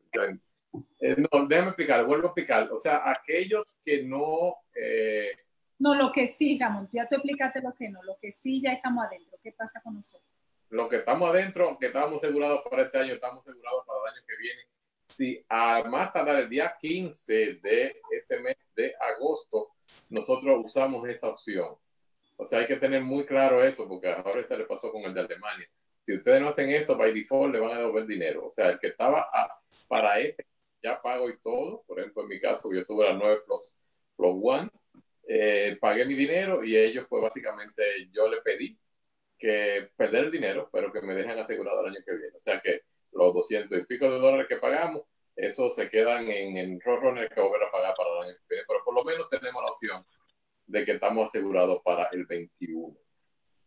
[0.99, 2.69] Eh, no, déjame explicar, vuelvo a explicar.
[2.71, 4.57] O sea, aquellos que no...
[4.75, 5.31] Eh,
[5.79, 8.73] no, lo que sí, Ramón, ya te explicaste lo que no, lo que sí ya
[8.73, 9.37] estamos adentro.
[9.41, 10.29] ¿Qué pasa con nosotros?
[10.69, 14.25] Lo que estamos adentro, que estábamos asegurados para este año, estamos asegurados para el año
[14.27, 14.61] que viene.
[15.09, 19.69] Si a más tardar el día 15 de este mes de agosto,
[20.09, 21.75] nosotros usamos esa opción
[22.37, 25.13] o sea, hay que tener muy claro eso, porque ahora se le pasó con el
[25.13, 25.69] de Alemania.
[26.05, 28.47] Si ustedes no hacen eso, by default le van a devolver dinero.
[28.47, 29.29] O sea, el que estaba
[29.87, 30.45] para este,
[30.81, 31.83] ya pago y todo.
[31.87, 33.61] Por ejemplo, en mi caso, yo tuve la 9 Plus,
[34.17, 34.69] Plus One,
[35.27, 38.77] eh, pagué mi dinero y ellos, pues básicamente, yo le pedí
[39.37, 42.35] que perder el dinero, pero que me dejen asegurado el año que viene.
[42.35, 42.81] O sea que
[43.13, 45.03] los 200 y pico de dólares que pagamos,
[45.35, 48.65] eso se quedan en el Roadrunner que volver a pagar para el año que viene.
[48.67, 50.05] Pero por lo menos tenemos la opción
[50.67, 52.95] de que estamos asegurados para el 21.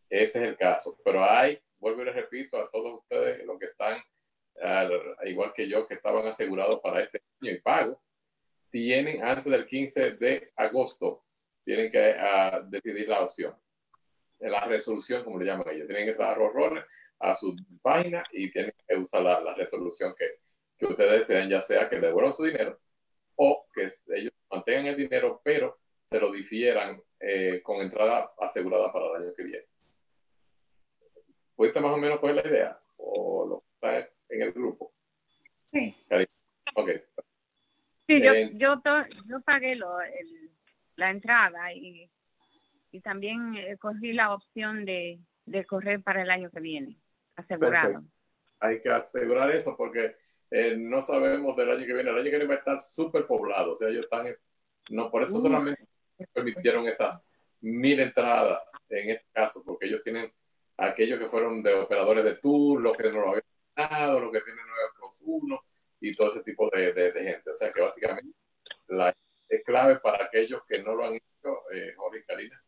[0.08, 0.98] Ese es el caso.
[1.04, 4.00] Pero hay, vuelvo y les repito a todos ustedes, los que están,
[5.24, 8.00] igual que yo, que estaban asegurados para este año y pago,
[8.70, 11.24] tienen antes del 15 de agosto,
[11.64, 13.56] tienen que uh, decidir la opción.
[14.38, 16.86] La resolución, como le llaman ellos, tienen que entrar a
[17.18, 20.38] a su página y tienen que usar la, la resolución que,
[20.78, 22.78] que ustedes desean, ya sea que devuelvan su dinero
[23.36, 29.06] o que ellos mantengan el dinero, pero se lo difieran eh, con entrada asegurada para
[29.06, 29.66] el año que viene.
[31.54, 32.78] ¿Puede más o menos cuál la idea?
[32.96, 34.92] ¿O lo está en el grupo?
[35.72, 35.94] Sí.
[36.74, 36.90] Ok.
[38.06, 38.80] Sí, yo, eh, yo,
[39.26, 40.50] yo pagué lo, el,
[40.96, 42.10] la entrada y,
[42.92, 46.98] y también eh, cogí la opción de, de, correr para el año que viene,
[47.34, 48.04] asegurado.
[48.60, 50.16] Hay que asegurar eso porque
[50.50, 52.10] eh, no sabemos del año que viene.
[52.10, 54.34] El año que viene va a estar súper poblado, o sea, ellos están,
[54.90, 55.42] no, por eso uh.
[55.42, 55.86] solamente
[56.32, 57.22] permitieron esas
[57.60, 60.32] mil entradas en este caso, porque ellos tienen
[60.76, 63.44] aquellos que fueron de operadores de tour, los que no lo habían
[63.74, 65.60] ganado, los que tienen 9 plus 1
[66.00, 67.50] y todo ese tipo de, de, gente.
[67.50, 68.36] O sea que básicamente
[68.88, 69.14] la,
[69.48, 72.62] es clave para aquellos que no lo han hecho, eh, Jorge y Karina,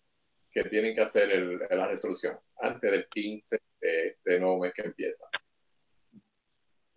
[0.51, 4.83] que tienen que hacer el, la resolución antes del 15 de este nuevo mes que
[4.83, 5.25] empieza.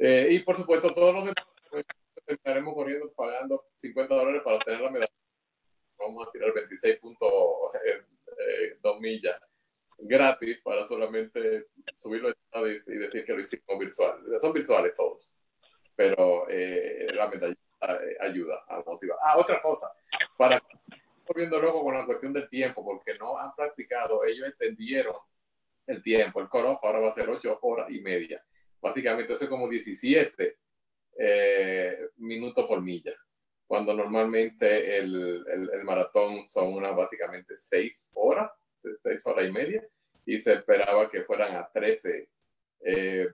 [0.04, 1.86] Eh, y por supuesto, todos los demás pues,
[2.26, 5.14] estaremos corriendo pagando 50 dólares para obtener la medalla.
[5.99, 9.39] Vamos a tirar 26.2 eh, millas
[9.99, 14.24] gratis para solamente subirlo y decir que lo hicimos virtual.
[14.39, 15.30] Son virtuales todos,
[15.95, 19.20] pero eh, la medalla eh, ayuda a motivar.
[19.24, 19.91] Ah, otra cosa,
[20.36, 20.60] para
[21.36, 25.16] viendo luego con la cuestión del tiempo, porque no han practicado, ellos extendieron
[25.88, 28.43] el tiempo, el core ahora va a ser 8 horas y media.
[28.82, 30.57] Básicamente es como 17
[31.19, 33.15] eh, minutos por milla,
[33.67, 38.51] cuando normalmente el, el, el maratón son unas básicamente 6 horas
[39.01, 39.84] seis horas y media,
[40.25, 42.29] y se esperaba que fueran a 13
[42.86, 43.27] eh,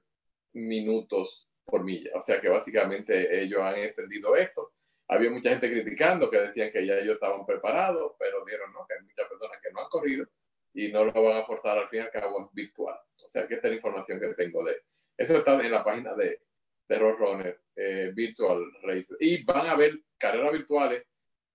[0.53, 2.11] minutos por milla.
[2.15, 4.73] O sea que básicamente ellos han entendido esto.
[5.09, 8.85] Había mucha gente criticando que decían que ya ellos estaban preparados, pero vieron ¿no?
[8.87, 10.25] que hay muchas personas que no han corrido
[10.73, 12.97] y no lo van a forzar al fin y al cabo virtual.
[13.23, 14.81] O sea que esta es la información que tengo de
[15.18, 15.38] eso.
[15.38, 16.39] está en la página de,
[16.88, 19.13] de Roadrunner eh, Virtual Race.
[19.20, 21.03] Y van a ver carreras virtuales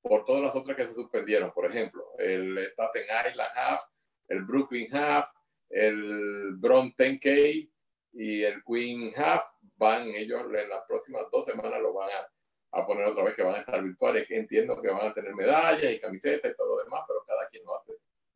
[0.01, 1.53] por todas las otras que se suspendieron.
[1.53, 3.81] Por ejemplo, el Staten Island Half,
[4.29, 5.27] el Brooklyn Half,
[5.71, 7.71] el Bron 10K
[8.15, 9.43] y el Queen Half.
[9.77, 13.43] Van ellos en las próximas dos semanas lo van a, a, poner otra vez que
[13.43, 14.31] van a estar virtuales.
[14.31, 17.65] Entiendo que van a tener medallas y camisetas y todo lo demás, pero cada quien
[17.65, 17.93] lo hace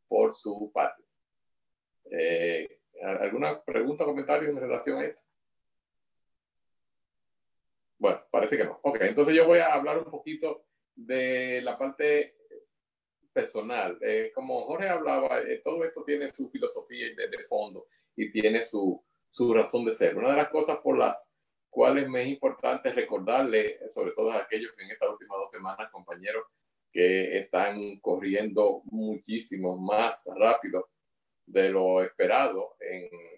[0.09, 1.03] por su parte.
[2.11, 5.20] Eh, ¿Alguna pregunta o comentario en relación a esto?
[7.99, 8.78] Bueno, parece que no.
[8.82, 12.36] Ok, entonces yo voy a hablar un poquito de la parte
[13.32, 13.99] personal.
[14.01, 17.86] Eh, como Jorge hablaba, eh, todo esto tiene su filosofía de, de fondo
[18.16, 20.16] y tiene su, su, razón de ser.
[20.16, 21.30] Una de las cosas por las
[21.68, 25.90] cuales me es importante recordarle, sobre todo a aquellos que en estas últimas dos semanas,
[25.90, 26.44] compañeros,
[26.90, 30.88] que están corriendo muchísimo más rápido
[31.47, 32.76] de lo esperado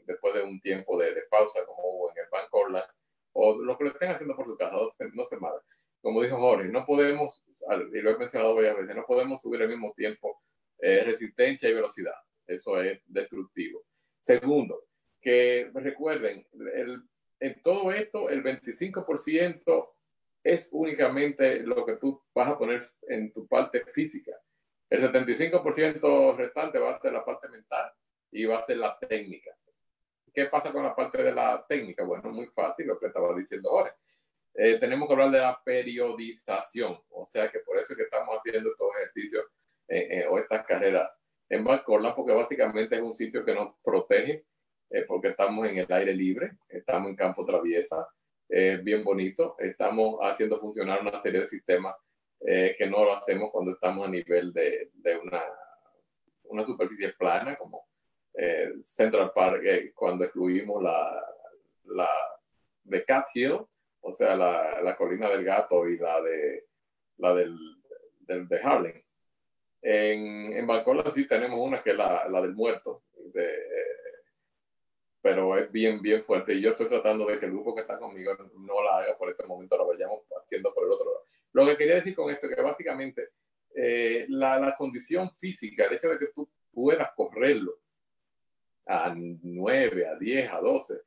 [0.04, 2.66] después de un tiempo de, pausa como hubo en el Banco
[3.32, 5.62] o lo que lo estén haciendo por su casa, no se semanas
[6.00, 7.44] como dijo Jorge, no podemos,
[7.92, 10.40] y lo he mencionado varias veces, no podemos subir al mismo tiempo
[10.78, 12.14] eh, resistencia y velocidad.
[12.46, 13.84] Eso es destructivo.
[14.20, 14.84] Segundo,
[15.20, 17.02] que recuerden, el,
[17.40, 19.88] en todo esto, el 25%
[20.44, 24.32] es únicamente lo que tú vas a poner en tu parte física.
[24.90, 27.92] El 75% restante va a ser la parte mental
[28.30, 29.50] y va a ser la técnica.
[30.32, 32.04] ¿Qué pasa con la parte de la técnica?
[32.04, 33.92] Bueno, muy fácil lo que estaba diciendo Jorge
[34.60, 38.38] eh, tenemos que hablar de la periodización, o sea que por eso es que estamos
[38.38, 39.44] haciendo estos ejercicios
[39.86, 41.08] eh, eh, o estas carreras
[41.48, 44.44] en Valcorla, porque básicamente es un sitio que nos protege,
[45.06, 48.08] porque estamos en el aire libre, estamos en campo traviesa,
[48.48, 51.94] es bien bonito, estamos haciendo funcionar una serie de sistemas
[52.40, 55.42] que no lo hacemos cuando estamos a nivel de, de una,
[56.44, 57.86] una superficie plana, como
[58.82, 59.62] Central Park,
[59.94, 61.20] cuando excluimos la,
[61.84, 62.08] la
[62.84, 63.58] de Cat Hill,
[64.00, 66.66] o sea, la, la, colina del gato y la de
[67.18, 67.56] la del,
[68.20, 69.02] del de Harlem.
[69.82, 73.52] En, en Balcola sí tenemos una que es la, la del muerto, de,
[75.20, 76.54] pero es bien, bien fuerte.
[76.54, 79.30] Y yo estoy tratando de que el grupo que está conmigo no la haga por
[79.30, 81.24] este momento, la vayamos haciendo por el otro lado.
[81.52, 83.28] Lo que quería decir con esto es que básicamente
[83.74, 87.78] eh, la, la, condición física, el hecho de que tú puedas correrlo
[88.86, 91.00] a 9, a 10, a 12,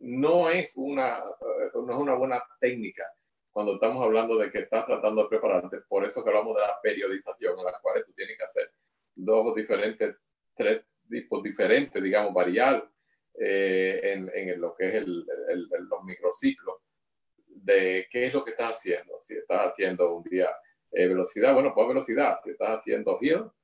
[0.00, 3.04] no es una, eh, no es una buena técnica
[3.50, 5.78] cuando estamos hablando de que estás tratando de prepararte.
[5.88, 8.70] Por eso que hablamos de la periodización, en la cual tú tienes que hacer
[9.14, 10.14] dos diferentes,
[10.54, 12.86] tres tipos diferentes, digamos, variar
[13.38, 16.76] eh, en, en, lo que es el, el, los microciclos
[17.62, 19.18] de qué es lo que estás haciendo.
[19.20, 20.48] Si estás haciendo un día
[20.92, 22.38] eh, velocidad, bueno, pues velocidad.
[22.44, 23.54] Si estás haciendo giro,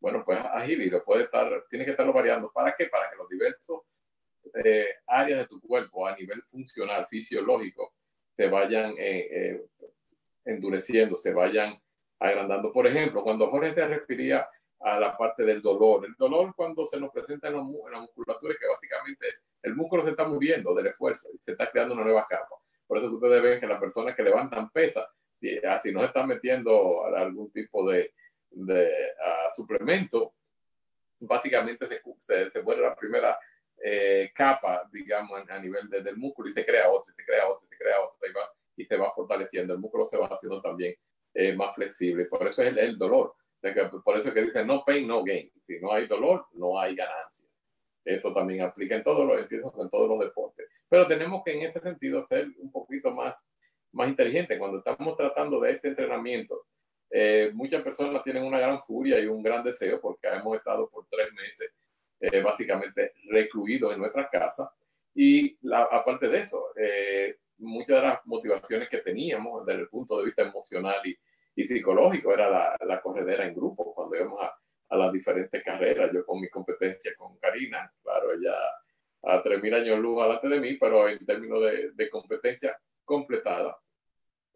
[0.00, 1.04] bueno, pues agilidad.
[1.04, 2.50] Puede estar, tienes que estarlo variando.
[2.52, 2.86] ¿Para qué?
[2.86, 3.82] Para que los diversos
[4.64, 7.94] eh, áreas de tu cuerpo a nivel funcional, fisiológico,
[8.34, 9.66] se vayan eh, eh,
[10.44, 11.78] endureciendo, se vayan
[12.18, 12.72] agrandando.
[12.72, 14.48] Por ejemplo, cuando Jorge se refería
[14.80, 18.58] a la parte del dolor, el dolor cuando se nos presenta en, la musculatura es
[18.58, 19.26] que básicamente
[19.62, 22.56] el músculo se está moviendo del esfuerzo y se está creando una nueva capa.
[22.90, 25.06] Por eso ustedes ven que las personas que levantan pesas,
[25.68, 28.12] así no están metiendo algún tipo de,
[28.50, 30.34] uh, suplemento,
[31.20, 33.38] básicamente se, se, se vuelve la primera
[33.80, 37.76] eh, capa, digamos, a nivel del músculo y se crea otra, se crea otra, se
[37.76, 38.28] crea otra
[38.76, 39.72] y, y se va fortaleciendo.
[39.72, 40.96] El músculo se va haciendo también
[41.32, 42.24] eh, más flexible.
[42.24, 43.36] Por eso es el, dolor.
[44.04, 45.48] por eso que dicen no pain, no gain.
[45.64, 47.48] Si no hay dolor, no hay ganancia.
[48.04, 50.66] Esto también aplica en todos los, en todos los deportes.
[50.88, 53.36] Pero tenemos que en este sentido ser un poquito más,
[53.92, 54.58] más inteligentes.
[54.58, 56.66] Cuando estamos tratando de este entrenamiento,
[57.10, 61.06] eh, muchas personas tienen una gran furia y un gran deseo porque hemos estado por
[61.10, 61.70] tres meses
[62.20, 64.72] eh, básicamente recluidos en nuestra casa.
[65.14, 70.26] Y aparte de eso, eh, muchas de las motivaciones que teníamos desde el punto de
[70.26, 71.16] vista emocional y,
[71.56, 74.54] y psicológico era la, la, corredera en grupo, cuando íbamos a,
[74.90, 78.54] a, las diferentes carreras, yo con mi competencia con Karina, claro, ella
[79.22, 83.78] a 3.000 años luz delante de mí, pero en términos de, de competencia completada,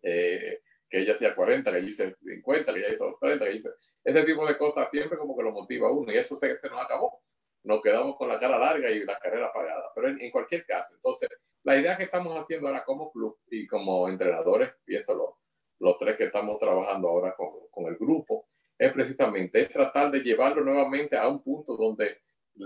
[0.03, 3.69] eh, que ella hacía 40, que yo hice 50, que ella hizo 30, que hice...
[4.05, 6.69] Ese tipo de cosas siempre como que lo motiva a uno y eso se, se
[6.69, 7.23] nos acabó.
[7.65, 9.91] Nos quedamos con la cara larga y la carrera apagada.
[9.95, 11.31] Pero en, en cualquier caso, entonces,
[11.63, 15.39] la idea que estamos haciendo ahora como club y como entrenadores, piénsalo,
[15.81, 18.47] los tres que estamos trabajando ahora con, con el grupo,
[18.79, 22.19] es precisamente es tratar de llevarlo nuevamente a un punto donde,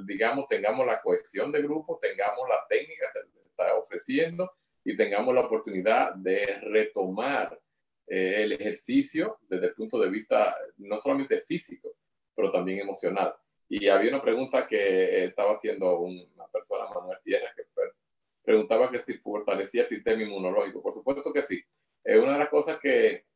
[0.06, 4.50] digamos, tengamos la cohesión de grupo, tengamos la técnica que está ofreciendo
[4.84, 7.58] y tengamos la oportunidad de retomar
[8.06, 11.96] eh, el ejercicio desde el punto de vista no solamente físico,
[12.34, 13.34] pero también emocional.
[13.68, 17.64] Y había una pregunta que estaba haciendo una persona, Manuel Sierra, que
[18.42, 20.82] preguntaba que si fortalecía el sistema inmunológico.
[20.82, 21.62] Por supuesto que sí.
[22.02, 23.26] Es una de las cosas que,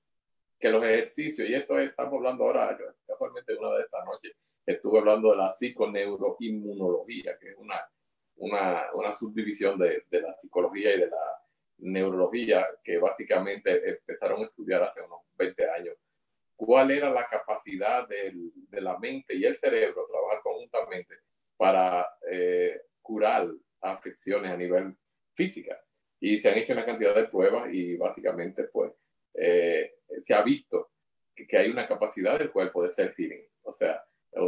[0.62, 4.32] que los ejercicios, y esto estamos hablando ahora, casualmente una de estas noches,
[4.64, 7.84] estuve hablando de la psiconeuroinmunología, que es una,
[8.36, 11.42] una, una subdivisión de, de, la psicología y de la
[11.78, 15.96] neurología que básicamente empezaron a estudiar hace unos 20 años.
[16.54, 21.16] ¿Cuál era la capacidad del, de la mente y el cerebro trabajar conjuntamente
[21.56, 23.48] para eh, curar
[23.80, 24.96] afecciones a nivel
[25.34, 25.76] física.
[26.20, 28.92] Y se han hecho una cantidad de pruebas y básicamente pues
[29.34, 30.90] eh, se ha visto
[31.34, 33.44] que, hay una capacidad del cuerpo de ser healing.
[33.62, 34.02] O sea,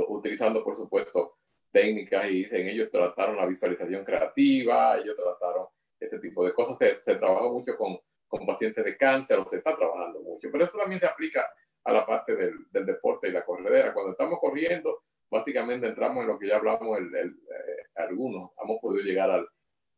[0.08, 1.38] utilizando por supuesto
[1.70, 5.66] técnicas y en ellos trataron la visualización creativa, ellos trataron
[5.98, 6.76] ese tipo de cosas.
[6.78, 7.98] Se, se trabajó mucho con,
[8.28, 10.48] con, pacientes de cáncer o se está trabajando mucho.
[10.50, 11.48] Pero eso también se aplica
[11.84, 13.92] a la parte del, del deporte y la corredera.
[13.92, 18.80] Cuando estamos corriendo, básicamente entramos en lo que ya hablamos el, el, eh, algunos, hemos
[18.80, 19.48] podido llegar al,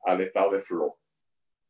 [0.05, 0.97] al estado de flow,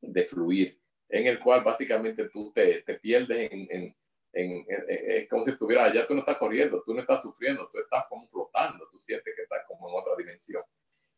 [0.00, 3.96] de fluir, en el cual básicamente tú te, te pierdes en, en,
[4.32, 7.78] en, es como si estuvieras allá, tú no estás corriendo, tú no estás sufriendo, tú
[7.78, 10.62] estás como flotando, tú sientes que estás como en otra dimensión.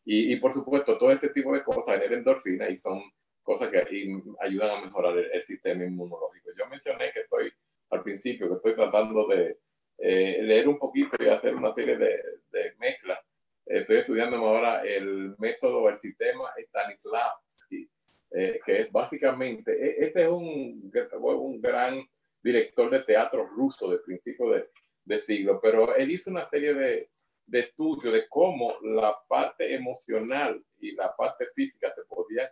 [0.05, 3.03] Y, y por supuesto, todo este tipo de cosas generan endorfina y son
[3.43, 3.79] cosas que
[4.41, 6.51] ayudan a mejorar el, el, sistema inmunológico.
[6.57, 7.53] Yo mencioné que estoy
[7.91, 9.59] al principio, que estoy tratando de
[9.99, 13.19] eh, leer un poquito y hacer una serie de, de mezclas
[13.69, 17.48] Estoy estudiando ahora el método, el sistema Stanislavski,
[18.39, 22.09] eh, que es básicamente, e, este es un, un gran
[22.41, 27.11] director de teatro ruso de principio de, siglo, pero él hizo una serie de,
[27.47, 32.47] de estudios de cómo la parte emocional y la parte física se podían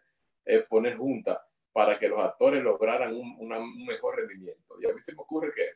[0.46, 1.38] eh, poner juntas
[1.70, 4.74] para que los actores lograran un, un, mejor rendimiento.
[4.80, 5.68] Y a mí se me ocurre que,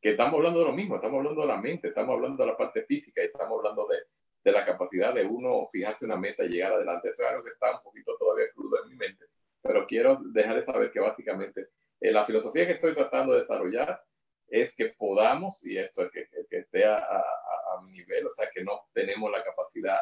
[0.00, 2.56] que estamos hablando de lo mismo, estamos hablando de la mente, estamos hablando de la
[2.56, 3.98] parte física y estamos hablando de,
[4.44, 7.10] de la capacidad de uno fijarse una meta y llegar adelante.
[7.10, 9.26] Esto es algo que está un poquito todavía crudo en mi mente,
[9.62, 11.68] pero quiero dejar de saber que básicamente
[12.00, 14.02] eh, la filosofía que estoy tratando de desarrollar
[14.48, 18.30] es que podamos, y esto es que, que esté a, a, a, mi nivel, o
[18.30, 19.98] sea, que no tenemos la capacidad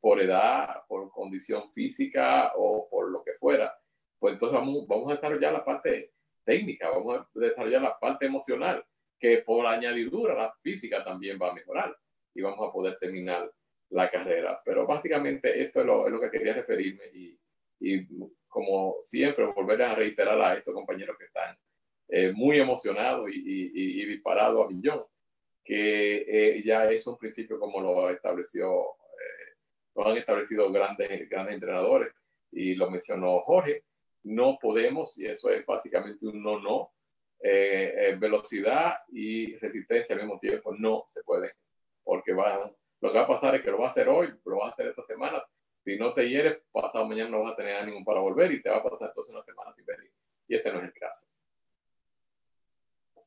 [0.00, 3.76] por edad, por condición física o por lo que fuera,
[4.18, 6.12] pues entonces vamos, vamos a desarrollar la parte
[6.44, 8.84] técnica, vamos a desarrollar la parte emocional,
[9.18, 11.96] que por añadidura la física también va a mejorar
[12.34, 13.50] y vamos a poder terminar
[13.90, 14.60] la carrera.
[14.64, 17.38] Pero básicamente esto es lo, es lo que quería referirme y,
[17.80, 18.06] y,
[18.48, 21.56] como siempre volver a reiterar a estos compañeros que están
[22.08, 25.04] eh, muy emocionados y, y, y, disparados a millón,
[25.62, 29.56] que eh, ya es un principio como lo estableció, eh,
[29.94, 32.12] lo han establecido grandes, grandes entrenadores
[32.50, 33.84] y lo mencionó Jorge,
[34.22, 36.90] no podemos, y eso es básicamente un no-no,
[37.40, 41.52] eh, velocidad y resistencia al mismo tiempo no se pueden,
[42.02, 44.58] porque van lo que va a pasar es que lo va a hacer hoy, lo
[44.58, 45.42] va a hacer esta semana.
[45.84, 48.68] Si no te hieres, pasado mañana no vas a tener ánimo para volver y te
[48.68, 50.12] va a pasar entonces una semana sin venir.
[50.48, 51.26] Y ese no es el caso.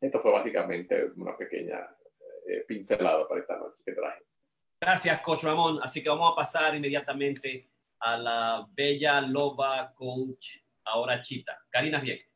[0.01, 1.95] Esto fue básicamente una pequeña
[2.47, 4.23] eh, pincelada para esta noche que traje.
[4.79, 5.79] Gracias, Coach Ramón.
[5.81, 7.69] Así que vamos a pasar inmediatamente
[7.99, 11.65] a la bella loba coach, ahora chita.
[11.69, 12.27] Karina Vieques.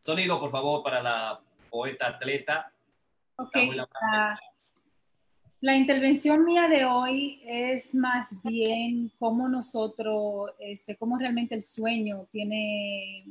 [0.00, 2.73] Sonido, por favor, para la poeta atleta
[3.36, 4.38] Ok, la,
[5.60, 12.28] la, intervención mía de hoy es más bien cómo nosotros, este, cómo realmente el sueño
[12.30, 13.24] tiene,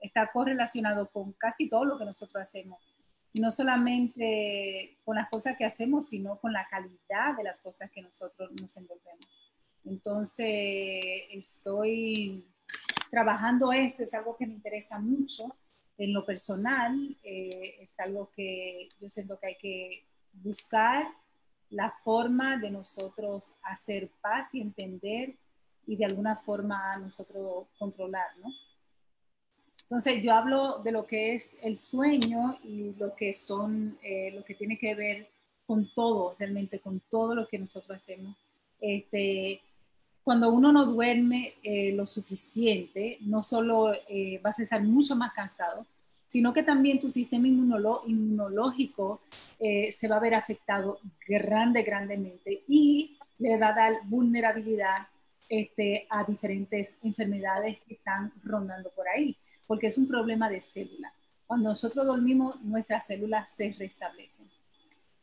[0.00, 2.78] está correlacionado con casi todo lo que nosotros hacemos.
[3.32, 7.90] y no solamente con las cosas que hacemos, sino con la calidad de las cosas
[7.92, 9.28] que nosotros nos envolvemos.
[9.84, 12.44] Entonces, estoy
[13.08, 15.54] trabajando eso, es algo que me interesa mucho
[15.98, 21.08] en lo personal, eh, es algo que yo siento que hay que buscar
[21.70, 25.34] la forma de nosotros hacer paz y entender
[25.86, 28.48] y de alguna forma nosotros controlar, ¿no?
[29.82, 34.44] Entonces yo hablo de lo que es el sueño y lo que son, eh, lo
[34.44, 35.28] que tiene que ver
[35.66, 38.36] con todo, realmente con todo lo que nosotros hacemos.
[38.80, 39.62] Este,
[40.28, 45.32] cuando uno no duerme eh, lo suficiente, no solo eh, vas a estar mucho más
[45.32, 45.86] cansado,
[46.26, 49.22] sino que también tu sistema inmunológico
[49.58, 55.06] se va a ver afectado grande, grandemente y le va a dar vulnerabilidad
[55.48, 59.34] este, a diferentes enfermedades que están rondando por ahí
[59.68, 61.12] porque es un problema de célula.
[61.46, 64.46] Cuando nosotros dormimos, nuestras células se restablecen.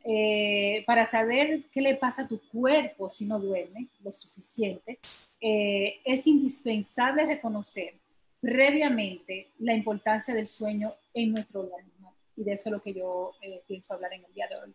[0.08, 5.00] Eh, para saber qué le pasa a tu cuerpo si no duerme lo suficiente,
[5.40, 7.94] eh, es indispensable reconocer
[8.40, 12.14] previamente la importancia del sueño en nuestro organismo.
[12.36, 14.74] Y de eso es lo que yo eh, pienso hablar en el día de hoy.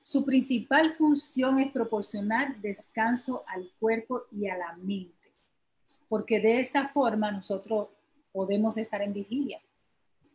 [0.00, 5.32] Su principal función es proporcionar descanso al cuerpo y a la mente,
[6.08, 7.88] porque de esa forma nosotros
[8.30, 9.60] podemos estar en vigilia.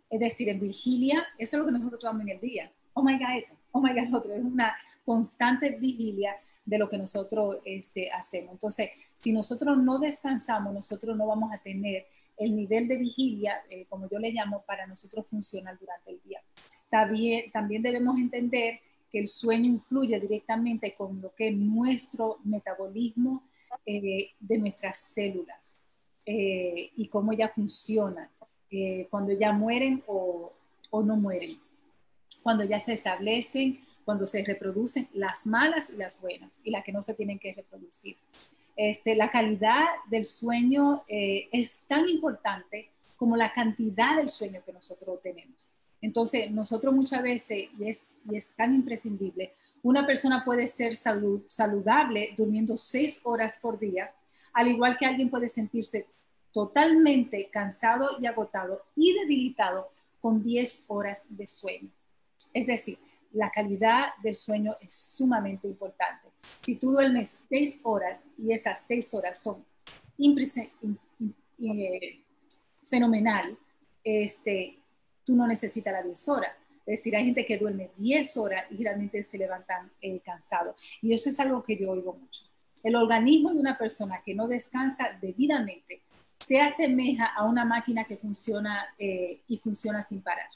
[0.09, 2.71] Es decir, en vigilia, eso es lo que nosotros tomamos en el día.
[2.93, 4.33] Oh my God, esto, oh my God, otro.
[4.33, 4.73] Es una
[5.05, 8.53] constante vigilia de lo que nosotros este, hacemos.
[8.53, 12.07] Entonces, si nosotros no descansamos, nosotros no vamos a tener
[12.37, 16.41] el nivel de vigilia, eh, como yo le llamo, para nosotros funcionar durante el día.
[16.89, 18.79] También, también debemos entender
[19.11, 23.43] que el sueño influye directamente con lo que es nuestro metabolismo
[23.85, 25.75] eh, de nuestras células.
[26.25, 28.29] Eh, y cómo ya funciona
[28.71, 30.53] eh, cuando ya mueren o,
[30.89, 31.57] o, no mueren,
[32.41, 36.91] cuando ya se establecen, cuando se reproducen las malas y las buenas y las que
[36.91, 38.17] no se tienen que reproducir.
[38.75, 44.73] Este, la calidad del sueño eh, es tan importante como la cantidad del sueño que
[44.73, 45.69] nosotros tenemos.
[46.01, 49.53] Entonces, nosotros muchas veces, y es, y es tan imprescindible,
[49.83, 54.11] una persona puede ser salud, saludable durmiendo seis horas por día,
[54.53, 56.07] al igual que alguien puede sentirse
[56.51, 59.89] totalmente cansado y agotado y debilitado
[60.21, 61.89] con 10 horas de sueño.
[62.53, 62.97] Es decir,
[63.33, 66.29] la calidad del sueño es sumamente importante.
[66.61, 69.65] Si tú duermes 6 horas y esas 6 horas son
[71.59, 72.21] eh,
[72.85, 73.57] fenomenal,
[74.03, 74.77] este,
[75.25, 76.51] tú no necesitas las 10 horas.
[76.85, 80.75] Es decir, hay gente que duerme 10 horas y realmente se levantan eh, cansados.
[81.01, 82.43] Y eso es algo que yo oigo mucho.
[82.83, 86.01] El organismo de una persona que no descansa debidamente
[86.37, 90.49] se asemeja a una máquina que funciona eh, y funciona sin parar.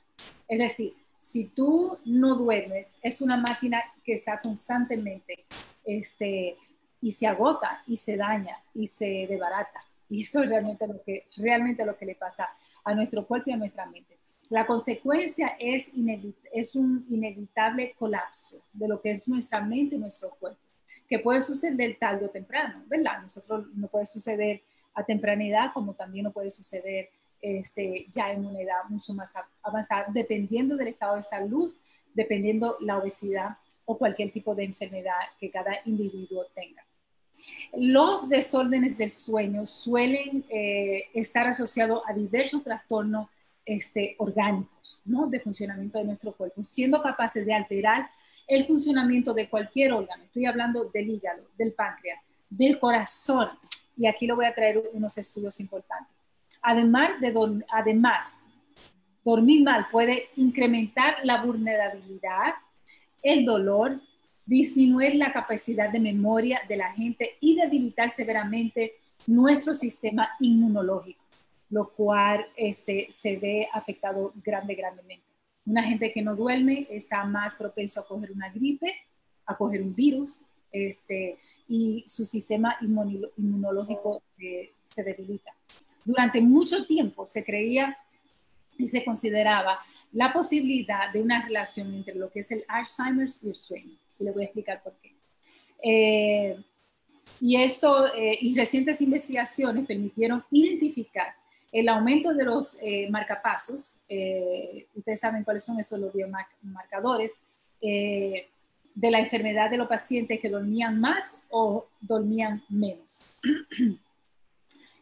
[0.47, 0.93] Es decir,
[1.27, 5.43] si tú no duermes, es una máquina que está constantemente
[5.83, 6.55] este,
[7.01, 9.83] y se agota y se daña y se debarata.
[10.09, 12.47] Y eso es realmente lo que, realmente lo que le pasa
[12.81, 14.17] a nuestro cuerpo y a nuestra mente.
[14.49, 15.91] La consecuencia es,
[16.53, 20.61] es un inevitable colapso de lo que es nuestra mente y nuestro cuerpo,
[21.09, 23.21] que puede suceder tarde o temprano, ¿verdad?
[23.21, 24.61] Nosotros no puede suceder
[24.93, 27.09] a temprana edad, como también no puede suceder
[27.41, 29.31] este, ya en una edad mucho más
[29.61, 31.73] avanzada, dependiendo del estado de salud,
[32.13, 36.85] dependiendo la obesidad o cualquier tipo de enfermedad que cada individuo tenga.
[37.73, 43.29] Los desórdenes del sueño suelen eh, estar asociados a diversos trastornos
[43.65, 45.27] este, orgánicos ¿no?
[45.27, 48.09] de funcionamiento de nuestro cuerpo, siendo capaces de alterar
[48.47, 50.23] el funcionamiento de cualquier órgano.
[50.23, 53.49] Estoy hablando del hígado, del páncreas, del corazón,
[53.95, 56.16] y aquí lo voy a traer unos estudios importantes.
[56.61, 57.33] Además, de
[57.69, 58.41] además,
[59.23, 62.55] dormir mal puede incrementar la vulnerabilidad,
[63.21, 63.99] el dolor,
[64.45, 68.93] disminuir la capacidad de memoria de la gente y debilitar severamente
[69.27, 71.21] nuestro sistema inmunológico,
[71.69, 75.25] lo cual este, se ve afectado grande, grandemente.
[75.65, 78.95] Una gente que no duerme está más propenso a coger una gripe,
[79.45, 81.37] a coger un virus, este,
[81.67, 85.53] y su sistema inmunológico eh, se debilita.
[86.07, 87.97] Durante mucho tiempo se creía
[88.77, 89.77] y se consideraba
[90.13, 93.97] la posibilidad de una relación entre lo que es el Alzheimer's y el sueño.
[94.17, 95.13] Y le voy a explicar por qué.
[95.83, 96.57] Eh,
[97.41, 101.35] y esto eh, y recientes investigaciones permitieron identificar
[101.73, 102.77] el aumento de los
[103.09, 103.99] marcapasos.
[104.95, 107.33] ustedes saben cuáles son esos los biomarcadores
[107.81, 113.35] de la enfermedad de los pacientes que dormían más o dormían menos.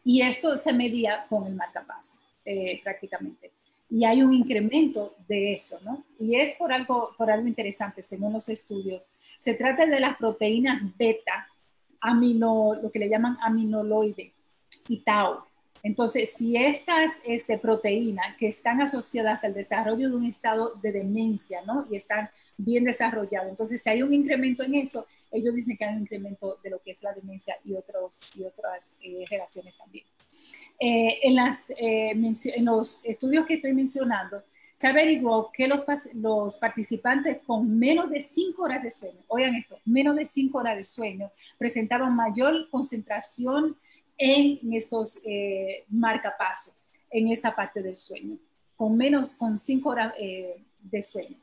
[0.06, 3.50] y esto se medía con el marcapaso, eh, prácticamente.
[3.88, 6.04] y hay un incremento de eso, ¿no?
[6.18, 9.08] Y es por algo, por algo interesante, según los estudios.
[9.38, 11.48] Se trata de las proteínas beta,
[12.00, 14.32] amino, lo que le llaman aminoloide
[14.88, 15.40] y tau.
[15.84, 21.62] Entonces, si estas este, proteínas que están asociadas al desarrollo de un estado de demencia,
[21.64, 21.86] ¿no?
[21.90, 25.06] Y están bien desarrollados, entonces si hay un incremento en eso,
[25.36, 29.24] ellos dicen que hay un incremento de lo que es la demencia y, otras eh,
[29.28, 30.06] relaciones también.
[30.80, 34.42] Eh, eh, en los estudios que estoy mencionando,
[34.76, 39.78] se averiguó que los, los participantes con menos de 5 horas de sueño, oigan esto,
[39.86, 43.74] menos de 5 horas de sueño, presentaban mayor concentración
[44.18, 46.74] en esos eh, marcapasos,
[47.10, 48.36] en esa parte del sueño,
[48.76, 51.38] con menos, con 5 horas eh, de sueño.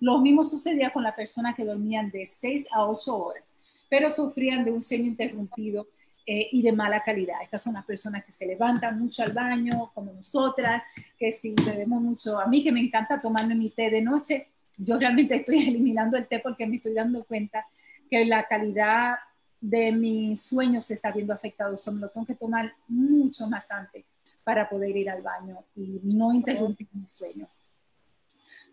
[0.00, 3.56] Lo mismo sucedía con las personas que dormían de 6 a 8 horas,
[3.88, 5.88] pero sufrían de un sueño interrumpido
[6.26, 7.36] eh, y de mala calidad.
[7.42, 10.82] Estas son las personas que se levantan mucho al baño, como nosotras,
[11.18, 14.98] que si bebemos mucho, a mí que me encanta tomarme mi té de noche, yo
[14.98, 17.66] realmente estoy eliminando el té porque me estoy dando cuenta
[18.10, 19.16] que la calidad
[19.60, 21.74] de mi sueño se está viendo afectado.
[21.74, 24.04] Eso me lo tengo que tomar mucho más antes
[24.44, 27.48] para poder ir al baño y no interrumpir mi sueño.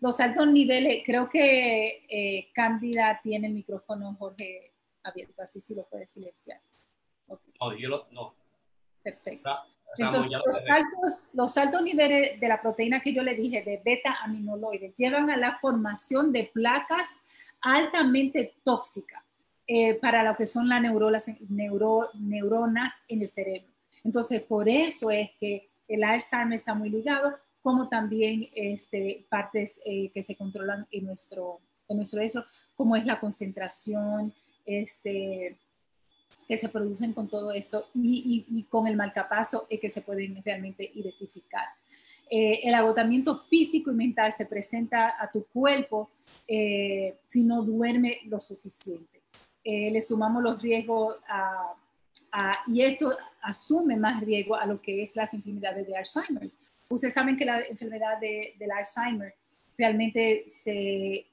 [0.06, 5.82] Los altos niveles, creo que eh, Cándida tiene el micrófono, Jorge, abierto, así sí lo
[5.82, 6.60] puede silenciar.
[7.26, 8.32] No, yo lo, no.
[9.02, 9.50] Perfecto.
[9.98, 14.18] Entonces, los altos, los altos niveles de la proteína que yo le dije, de beta
[14.22, 17.20] aminoloides, llevan a la formación de placas
[17.60, 19.24] altamente tóxicas
[19.66, 23.72] eh, para lo que son las neuronas, neuro, neuronas en el cerebro.
[24.04, 27.36] Entonces, por eso es que el Alzheimer está muy ligado,
[27.66, 31.58] como también este, partes eh, que se controlan en nuestro,
[31.88, 32.44] en nuestro eso,
[32.76, 34.32] como es la concentración,
[34.64, 35.58] este,
[36.46, 40.40] que se producen con todo eso y, y, con el malcapazo es que se pueden
[40.44, 41.66] realmente identificar.
[42.30, 46.08] Eh, el agotamiento físico y mental se presenta a tu cuerpo
[46.46, 49.22] si no duerme lo suficiente.
[49.64, 51.74] Eh, le sumamos los riesgos a,
[52.68, 53.10] y esto
[53.42, 56.48] asume más riesgo a lo que es las enfermedades de Alzheimer.
[56.88, 59.34] Ustedes saben que la enfermedad de, del Alzheimer
[59.76, 61.26] realmente se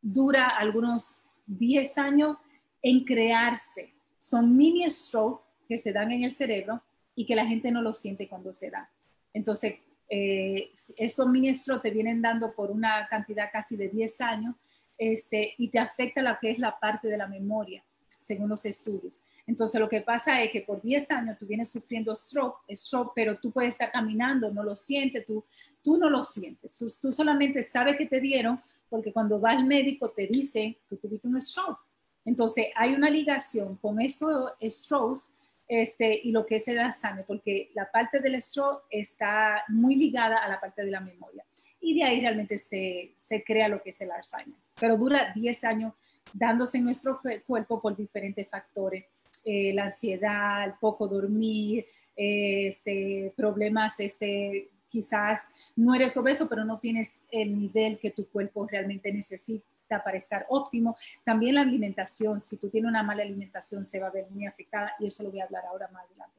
[0.00, 2.36] dura algunos 10 años
[2.82, 3.92] en crearse.
[4.18, 6.82] Son mini stroke que se dan en el cerebro
[7.14, 8.88] y que la gente no lo siente cuando se da.
[9.32, 9.76] Entonces,
[10.08, 14.54] eh, esos mini stroke te vienen dando por una cantidad casi de 10 años
[14.98, 17.82] este, y te afecta lo que es la parte de la memoria,
[18.18, 19.20] según los estudios.
[19.46, 23.38] Entonces, lo que pasa es que por 10 años tú vienes sufriendo stroke, stroke, pero
[23.38, 25.44] tú puedes estar caminando, no lo sientes, tú,
[25.82, 26.78] tú no lo sientes.
[27.00, 31.26] Tú solamente sabes que te dieron porque cuando va al médico te dice, tú tuviste
[31.26, 31.80] un stroke.
[32.24, 35.32] Entonces, hay una ligación con estos strokes
[35.66, 40.38] este, y lo que es el Alzheimer, porque la parte del stroke está muy ligada
[40.38, 41.44] a la parte de la memoria.
[41.80, 44.58] Y de ahí realmente se, se crea lo que es el Alzheimer.
[44.78, 45.94] Pero dura 10 años
[46.32, 49.04] dándose en nuestro cuerpo por diferentes factores.
[49.44, 56.78] Eh, la ansiedad, el poco dormir, este, problemas, este, quizás no eres obeso, pero no
[56.78, 60.96] tienes el nivel que tu cuerpo realmente necesita para estar óptimo.
[61.24, 64.92] También la alimentación, si tú tienes una mala alimentación, se va a ver muy afectada
[65.00, 66.36] y eso lo voy a hablar ahora más adelante.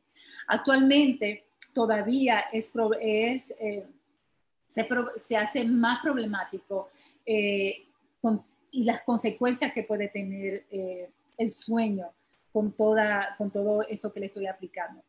[0.48, 3.86] Actualmente todavía es, eh,
[4.68, 4.88] se,
[5.18, 6.90] se, hace más problemático
[7.26, 7.86] eh,
[8.72, 12.12] y las consecuencias que puede tener eh, el sueño
[12.54, 15.04] con, toda, con todo esto que le estoy aplicando.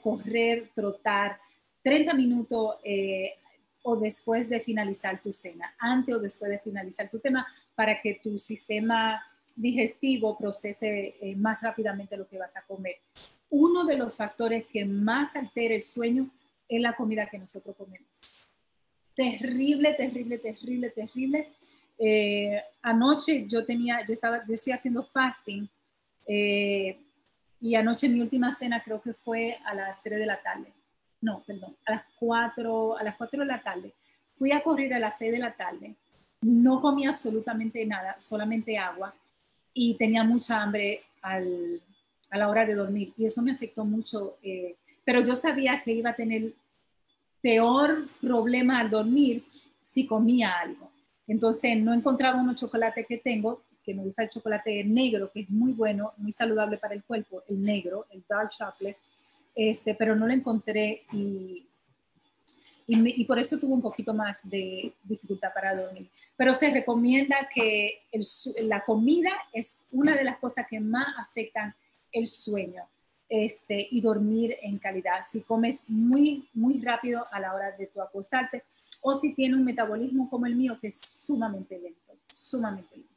[0.00, 1.38] correr, trotar
[1.82, 3.34] 30 minutos eh,
[3.82, 8.20] o después de finalizar tu cena, antes o después de finalizar tu tema, para que
[8.22, 9.22] tu sistema
[9.54, 12.96] digestivo procese más rápidamente lo que vas a comer.
[13.50, 16.30] Uno de los factores que más altera el sueño
[16.68, 18.38] es la comida que nosotros comemos.
[19.16, 21.48] Terrible, terrible, terrible, terrible.
[21.98, 25.68] Eh, anoche yo tenía, yo estaba, yo estoy haciendo fasting
[26.26, 26.96] eh,
[27.60, 30.72] y anoche mi última cena creo que fue a las 3 de la tarde.
[31.20, 33.92] No, perdón, a las 4, a las 4 de la tarde.
[34.36, 35.96] Fui a correr a las 6 de la tarde.
[36.40, 39.12] No comí absolutamente nada, solamente agua
[39.74, 41.80] y tenía mucha hambre al,
[42.30, 44.36] a la hora de dormir y eso me afectó mucho.
[44.42, 46.52] Eh, pero yo sabía que iba a tener
[47.40, 49.44] peor problema al dormir
[49.80, 50.90] si comía algo.
[51.26, 55.48] Entonces no encontraba unos chocolates que tengo, que me gusta el chocolate negro, que es
[55.48, 58.98] muy bueno, muy saludable para el cuerpo, el negro, el dark chocolate,
[59.54, 61.66] este, pero no lo encontré y,
[62.86, 66.06] y, por eso tuve un poquito más de dificultad para dormir.
[66.36, 68.02] Pero se recomienda que
[68.64, 71.74] la comida es una de las cosas que más afectan
[72.12, 72.82] el sueño
[73.26, 75.20] este, y dormir en calidad.
[75.22, 78.64] Si comes muy, muy rápido a la hora de tu acostarte
[79.00, 83.07] o si tienes un metabolismo como el mío que es sumamente lento, sumamente lento.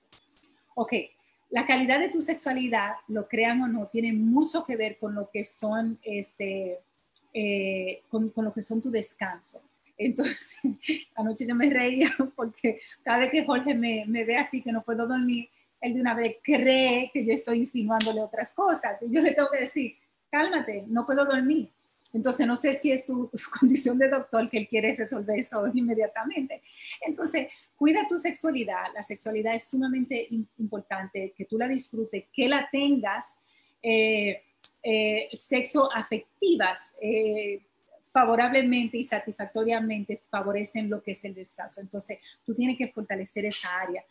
[0.76, 0.94] Ok,
[1.50, 5.30] la calidad de tu sexualidad, lo crean o no, tiene mucho que ver con lo
[5.30, 6.80] que son, este,
[7.34, 9.62] eh, con, con lo que son tu descanso.
[9.98, 10.58] Entonces,
[11.16, 14.82] anoche yo me reía porque cada vez que Jorge me, me ve así que no
[14.82, 15.50] puedo dormir,
[15.82, 19.02] él de una vez cree que yo estoy insinuándole otras cosas.
[19.02, 19.96] Y yo le tengo que decir,
[20.30, 21.70] cálmate, no puedo dormir.
[22.14, 26.62] Entonces, no sé si es su, condición de doctor que él quiere resolver eso inmediatamente.
[27.06, 28.86] Entonces, cuida tu sexualidad.
[28.94, 33.36] La sexualidad es sumamente importante, que tú la disfrutes, que la tengas.
[33.82, 34.44] Eh,
[34.84, 37.62] eh, sexo afectivas eh,
[38.12, 41.82] favorablemente y satisfactoriamente favorecen lo que es el descanso.
[41.82, 44.04] Entonces, tú tienes que fortalecer esa área.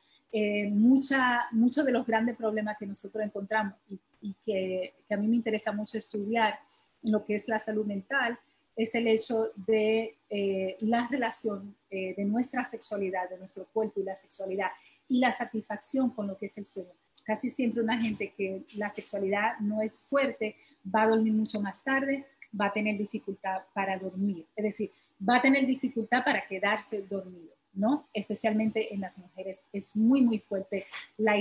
[0.71, 5.37] mucha, muchos de los grandes problemas que nosotros encontramos y y que, a mí me
[5.37, 6.59] interesa mucho estudiar
[7.03, 8.39] lo que es la salud mental,
[8.77, 14.05] es el hecho de eh, la relación eh, de nuestra sexualidad, de nuestro cuerpo y
[14.05, 14.71] la sexualidad,
[15.09, 16.91] y la satisfacción con lo que es el sueño.
[17.25, 21.85] Casi siempre una gente que la sexualidad no es fuerte va a dormir mucho más
[21.85, 22.25] tarde,
[22.59, 24.91] va a tener dificultad para dormir, es decir,
[25.29, 28.09] va a tener dificultad para quedarse dormido, ¿no?
[28.15, 30.87] Especialmente en las mujeres es muy, muy fuerte
[31.19, 31.35] la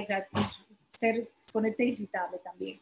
[0.90, 2.80] ser, ponerte irritable también.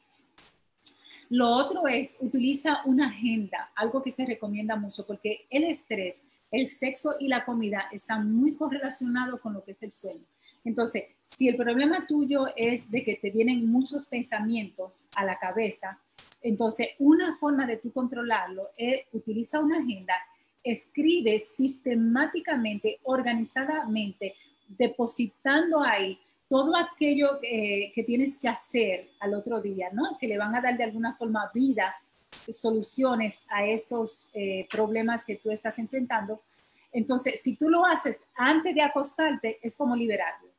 [1.30, 6.68] Lo otro es, utiliza una agenda, algo que se recomienda mucho, porque el estrés, el
[6.68, 10.24] sexo y la comida están muy correlacionados con lo que es el sueño.
[10.64, 16.00] Entonces, si el problema tuyo es de que te vienen muchos pensamientos a la cabeza,
[16.42, 20.14] entonces una forma de tú controlarlo es utiliza una agenda,
[20.64, 24.36] escribe sistemáticamente, organizadamente,
[24.68, 26.20] depositando ahí
[26.50, 30.18] todo aquello que tienes que hacer al otro día, ¿no?
[30.20, 31.96] Que le van a dar de alguna forma vida,
[32.32, 36.42] soluciones a estos eh, problemas que tú estás enfrentando.
[36.92, 40.50] Entonces, si tú lo haces antes de acostarte, es como liberarlo.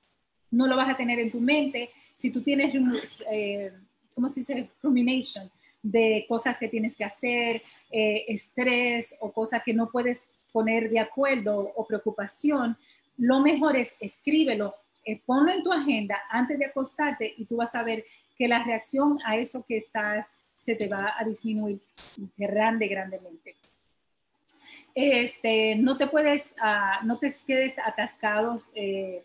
[0.50, 1.90] No lo vas a tener en tu mente.
[2.14, 2.74] Si tú tienes,
[3.30, 3.72] eh,
[4.14, 4.70] ¿cómo se dice?
[4.82, 5.50] Rumination
[5.82, 10.98] de cosas que tienes que hacer, eh, estrés o cosas que no puedes poner de
[10.98, 12.76] acuerdo o preocupación,
[13.16, 14.74] lo mejor es escríbelo
[15.08, 18.04] eh, ponlo en tu agenda antes de acostarte y tú vas a ver
[18.36, 21.80] que la reacción a eso que estás se te va a disminuir
[22.36, 23.56] grande, grandemente.
[24.94, 29.24] Este, no te puedes, uh, no te quedes atascados eh,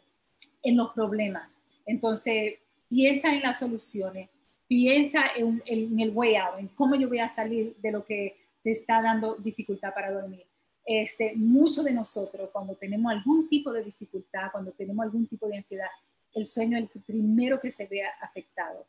[0.61, 1.57] en los problemas.
[1.86, 4.29] Entonces, piensa en las soluciones,
[4.69, 8.38] piensa en, en, el way out, en cómo yo voy a salir de lo que
[8.63, 10.45] te está dando dificultad para dormir
[10.86, 15.57] este, muchos de nosotros cuando tenemos algún tipo de dificultad, cuando tenemos algún tipo de
[15.57, 15.88] ansiedad,
[16.34, 18.86] el sueño es el primero que se vea afectado.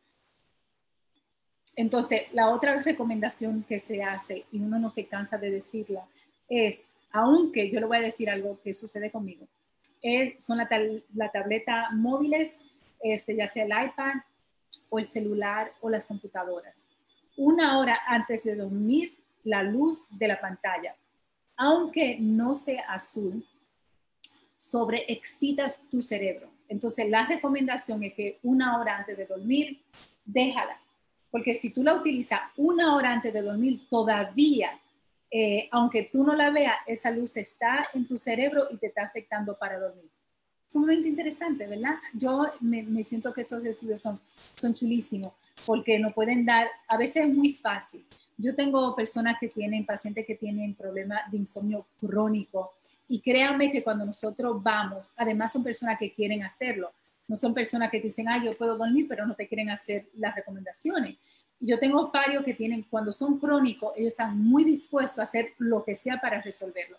[1.76, 6.07] Entonces, la otra recomendación que se hace, y uno no se cansa de decirla,
[6.49, 9.47] es, aunque yo le voy a decir algo que sucede conmigo,
[10.01, 10.68] es, son las
[11.14, 12.64] la tableta móviles
[13.05, 14.14] este, ya sea el iPad
[14.88, 16.84] o el celular o las computadoras.
[17.36, 19.14] Una hora antes de dormir,
[19.45, 20.97] la luz de la pantalla,
[21.57, 23.47] aunque no sea azul,
[24.57, 26.49] sobreexcitas tu cerebro.
[26.69, 29.83] Entonces, la recomendación es que una hora antes de dormir,
[30.25, 30.81] déjala.
[31.31, 34.79] Porque si tú la utilizas una hora antes de dormir, todavía,
[35.31, 39.03] eh, aunque tú no la veas, esa luz está en tu cerebro y te está
[39.03, 40.09] afectando para dormir.
[40.67, 41.97] Sumamente interesante, ¿verdad?
[42.15, 44.21] Yo me, siento que estos estudios son,
[44.55, 45.33] son chulísimos
[45.67, 48.05] porque nos pueden dar, a veces es muy fácil.
[48.37, 52.72] Yo tengo personas que tienen, pacientes que tienen problemas de insomnio crónico
[53.09, 56.93] y créanme que cuando nosotros vamos, además son personas que quieren hacerlo,
[57.28, 60.35] no son personas que dicen, ah, yo puedo dormir, pero no te quieren hacer las
[60.35, 61.16] recomendaciones.
[61.61, 65.85] Yo tengo varios que tienen, cuando son crónicos, ellos están muy dispuestos a hacer lo
[65.85, 66.99] que sea para resolverlo.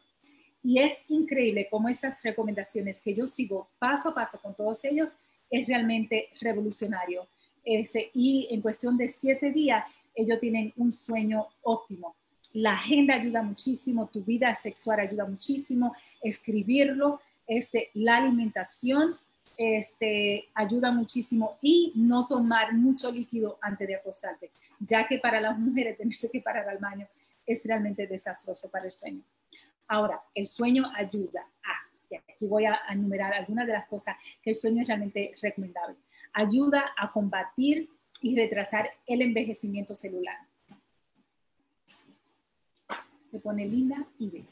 [0.63, 5.11] Y es increíble cómo estas recomendaciones que yo sigo paso a paso con todos ellos
[5.51, 7.27] es realmente revolucionario.
[7.63, 9.86] Ese, y en cuestión de siete días,
[10.16, 12.16] ellos tienen un sueño óptimo.
[12.53, 19.18] La agenda ayuda muchísimo, tu vida sexual ayuda muchísimo, escribirlo, este, la alimentación
[19.57, 25.57] este, ayuda muchísimo y no tomar mucho líquido antes de acostarte, ya que para las
[25.59, 27.07] mujeres tenerse que parar al baño
[27.45, 29.22] es realmente desastroso para el sueño.
[29.88, 34.55] Ahora, el sueño ayuda a, aquí voy a enumerar algunas de las cosas que el
[34.55, 35.97] sueño es realmente recomendable
[36.36, 37.89] ayuda a combatir
[38.26, 40.36] y retrasar el envejecimiento celular.
[43.32, 44.45] Te pone linda y bella.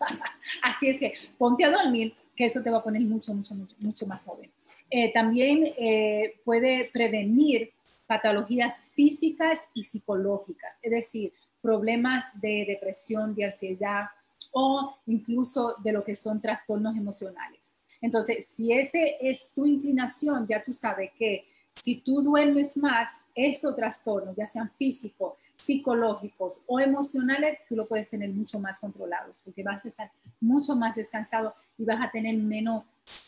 [0.64, 3.76] Así es que ponte a dormir, que eso te va a poner mucho, mucho, mucho,
[3.78, 4.50] mucho más joven.
[4.90, 7.70] Eh, también eh, puede prevenir
[8.08, 11.32] patologías físicas y psicológicas, es decir,
[11.62, 14.06] problemas de depresión, de ansiedad
[14.50, 17.76] o incluso de lo que son trastornos emocionales.
[18.00, 21.46] Entonces, si ese es tu inclinación, ya tú sabes que
[21.82, 28.10] si tú duermes más, estos trastornos, ya sean físicos, psicológicos o emocionales, tú lo puedes
[28.10, 30.10] tener mucho más controlados, porque vas a estar
[30.40, 32.84] mucho más descansado y vas a tener menos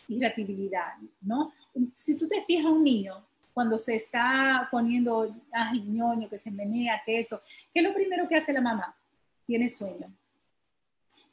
[0.08, 1.52] irritabilidad, ¿no?
[1.94, 3.24] Si tú te fijas un niño
[3.54, 7.40] cuando se está poniendo, ay, ñoño, que se menea, que eso,
[7.72, 8.94] ¿qué es lo primero que hace la mamá?
[9.46, 10.10] Tiene sueño.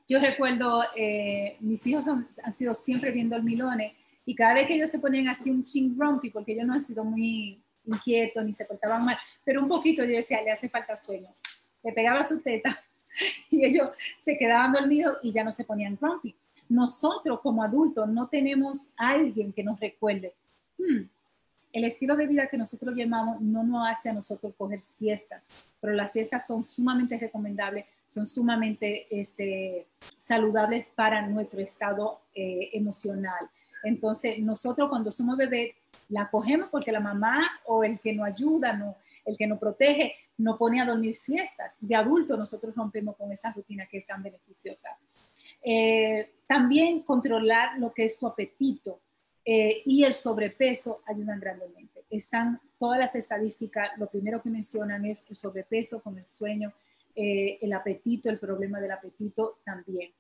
[0.08, 3.94] Yo recuerdo, eh, mis hijos han, sido siempre bien dormilones
[4.26, 6.84] y cada vez que ellos se ponían así un ching grumpy, porque ellos no han
[6.84, 10.96] sido muy inquietos ni se portaban mal, pero un poquito yo decía, le hace falta
[10.96, 11.30] sueño.
[11.84, 12.80] Le pegaba su teta
[13.50, 16.36] y ellos se quedaban dormidos y ya no se ponían grumpy.
[16.68, 20.34] Nosotros como adultos no tenemos alguien que nos recuerde.
[20.78, 21.04] Hmm,
[21.72, 25.44] el estilo de vida que nosotros llamamos no nos hace a nosotros coger siestas,
[25.82, 29.86] pero las siestas son sumamente recomendables, son sumamente este,
[30.18, 33.50] saludables para nuestro estado eh, emocional.
[33.86, 35.76] Entonces, nosotros cuando somos bebés,
[36.10, 40.58] la cogemos porque la mamá o el que nos ayuda, el que nos protege, nos
[40.58, 41.76] pone a dormir siestas.
[41.80, 44.90] De adulto, nosotros rompemos con esa rutina que es tan beneficiosa.
[45.64, 49.00] Eh, también controlar lo que es tu apetito
[49.44, 52.04] eh, y el sobrepeso ayudan grandemente.
[52.10, 56.74] Están todas las estadísticas, lo primero que mencionan es el sobrepeso con el sueño,
[57.16, 60.12] eh, el apetito, el problema del apetito también.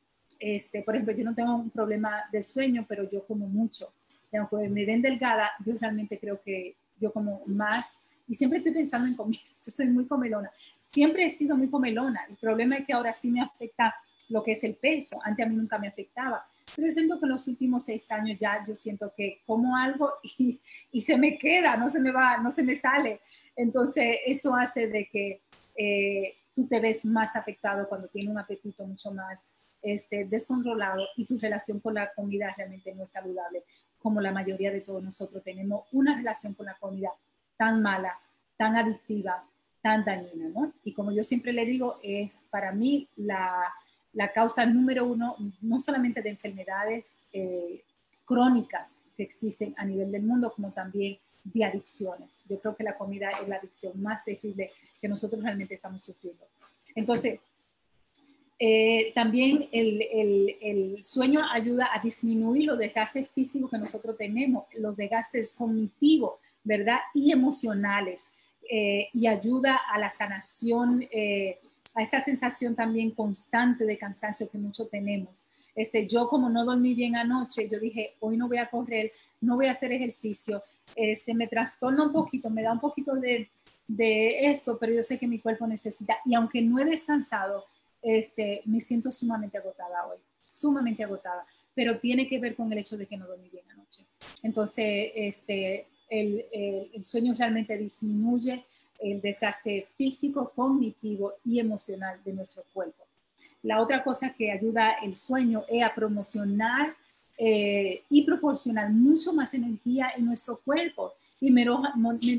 [0.47, 3.91] Este, por ejemplo, yo no tengo un problema del sueño, pero yo como mucho.
[4.31, 9.07] Aunque me ven delgada, yo realmente creo que yo como más y siempre estoy pensando
[9.07, 9.39] en comida.
[9.65, 10.51] Yo soy muy comelona.
[10.79, 12.25] Siempre he sido muy comelona.
[12.29, 13.95] El problema es que ahora sí me afecta
[14.29, 15.19] lo que es el peso.
[15.23, 16.45] Antes a mí nunca me afectaba.
[16.75, 20.11] Pero yo siento que en los últimos seis años ya yo siento que como algo
[20.37, 20.59] y,
[20.91, 23.21] y se me queda, no se me va, no se me sale.
[23.55, 25.41] Entonces eso hace de que
[25.75, 29.55] eh, tú te ves más afectado cuando tienes un apetito mucho más
[29.85, 33.63] este, descontrolado y tu relación con la comida realmente no es saludable,
[33.99, 37.11] como la mayoría de todos nosotros tenemos una relación con la comida
[37.55, 38.19] tan mala,
[38.57, 39.45] tan adictiva,
[39.81, 40.73] tan dañina, ¿no?
[40.83, 43.63] Y como yo siempre le digo, es para mí la,
[44.13, 47.83] la causa número uno, no solamente de enfermedades eh,
[48.25, 52.43] crónicas que existen a nivel del mundo, como también de adicciones.
[52.49, 56.43] Yo creo que la comida es la adicción más terrible que nosotros realmente estamos sufriendo.
[56.95, 57.39] Entonces,
[58.57, 65.53] eh, también el, sueño ayuda a disminuir los desgastes físicos que nosotros tenemos, los desgastes
[65.53, 66.33] cognitivos,
[66.63, 66.99] ¿verdad?
[67.13, 68.31] Y emocionales,
[68.69, 71.07] eh, y ayuda a la sanación
[71.95, 75.45] a esa sensación también constante de cansancio que muchos tenemos.
[75.73, 79.55] Este, yo como no dormí bien anoche, yo dije, hoy no voy a correr, no
[79.55, 80.61] voy a hacer ejercicio,
[80.95, 83.49] este, me trastorna un poquito, me da un poquito de,
[83.87, 87.65] de esto, pero yo sé que mi cuerpo necesita, y aunque no he descansado,
[88.05, 92.97] este, me siento sumamente agotada hoy, sumamente agotada, pero tiene que ver con el hecho
[92.97, 94.05] de que no dormí bien anoche.
[94.43, 96.45] Entonces, este, el,
[96.93, 98.63] el, sueño realmente disminuye
[98.99, 103.03] el desgaste físico, cognitivo y emocional de nuestro cuerpo.
[103.63, 106.95] La otra cosa que ayuda el sueño es a promocionar
[107.37, 111.53] eh, y proporcionar mucho más energía en nuestro cuerpo y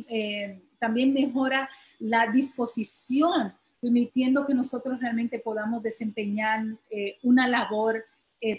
[0.08, 3.52] eh, también mejora la disposición,
[3.86, 8.04] permitiendo que nosotros realmente podamos desempeñar eh, una labor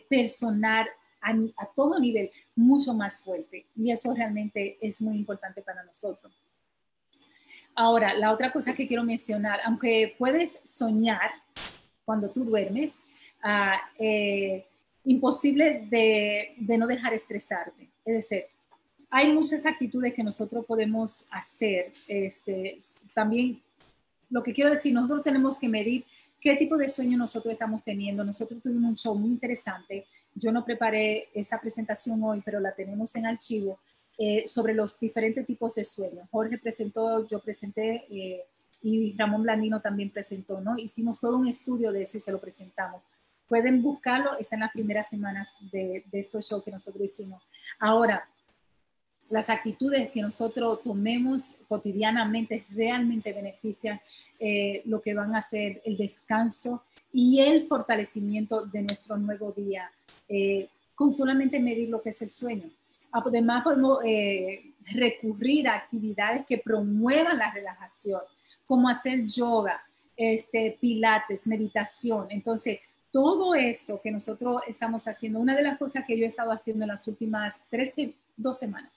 [0.10, 0.88] personal
[1.22, 3.66] a, a, todo nivel mucho más fuerte.
[3.76, 6.34] Y eso realmente es muy importante para nosotros.
[7.80, 11.30] Ahora, la otra cosa que quiero mencionar, aunque puedes soñar
[12.06, 13.02] cuando tú duermes,
[13.44, 14.66] ah, eh,
[15.04, 17.90] imposible de, no dejar estresarte.
[18.04, 18.46] Es decir,
[19.10, 21.92] hay muchas actitudes que nosotros podemos hacer.
[22.08, 22.80] Este,
[23.14, 23.62] también,
[24.30, 26.06] lo que quiero decir, nosotros tenemos que medir
[26.40, 28.24] qué tipo de sueño nosotros estamos teniendo.
[28.24, 30.06] Nosotros tuvimos un show muy interesante.
[30.36, 33.80] Yo no preparé esa presentación hoy, pero la tenemos en archivo
[34.18, 36.28] eh, sobre los diferentes tipos de sueños.
[36.32, 38.06] Jorge presentó, yo presenté.
[38.10, 38.44] Eh,
[38.84, 40.78] y Ramón Blandino también presentó, ¿no?
[40.78, 43.02] Hicimos todo un estudio de eso y se lo presentamos.
[43.48, 47.42] Pueden buscarlo, está en las primeras semanas de, de estos shows que nosotros hicimos.
[47.80, 48.30] Ahora,
[49.30, 54.00] las actitudes que nosotros tomemos cotidianamente realmente benefician
[54.40, 59.92] eh, lo que van a ser el descanso y el fortalecimiento de nuestro nuevo día,
[60.30, 62.70] eh, con solamente medir lo que es el sueño.
[63.12, 68.22] Además, podemos eh, recurrir a actividades que promuevan la relajación
[68.66, 69.82] como hacer yoga,
[70.16, 72.28] este, pilates, meditación.
[72.30, 72.80] Entonces,
[73.12, 76.84] todo esto que nosotros estamos haciendo, una de las cosas que yo he estado haciendo
[76.84, 78.92] en las últimas 13, dos semanas,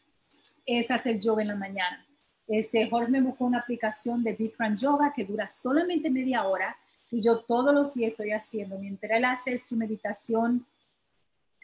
[0.67, 2.05] es hacer yoga en la mañana.
[2.47, 6.77] Este, Jorge me buscó una aplicación de Bikram Yoga que dura solamente media hora
[7.11, 10.67] y yo todos los días estoy haciendo, mientras él hace su meditación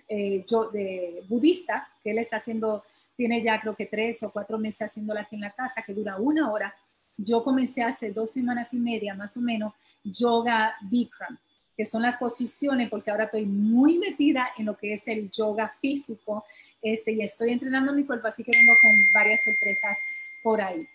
[0.09, 2.85] eh, yo, de budista, que él está haciendo,
[3.17, 6.17] tiene ya creo que tres o cuatro meses haciéndola aquí en la casa, que dura
[6.19, 6.75] una hora,
[7.17, 9.73] yo comencé hace dos semanas y media más o menos
[10.05, 11.37] yoga Bikram,
[11.77, 15.75] que son las posiciones, porque ahora estoy muy metida en lo que es el yoga
[15.81, 16.45] físico
[16.93, 19.99] este, y estoy entrenando mi cuerpo, así que vengo con varias sorpresas
[20.43, 20.87] por ahí.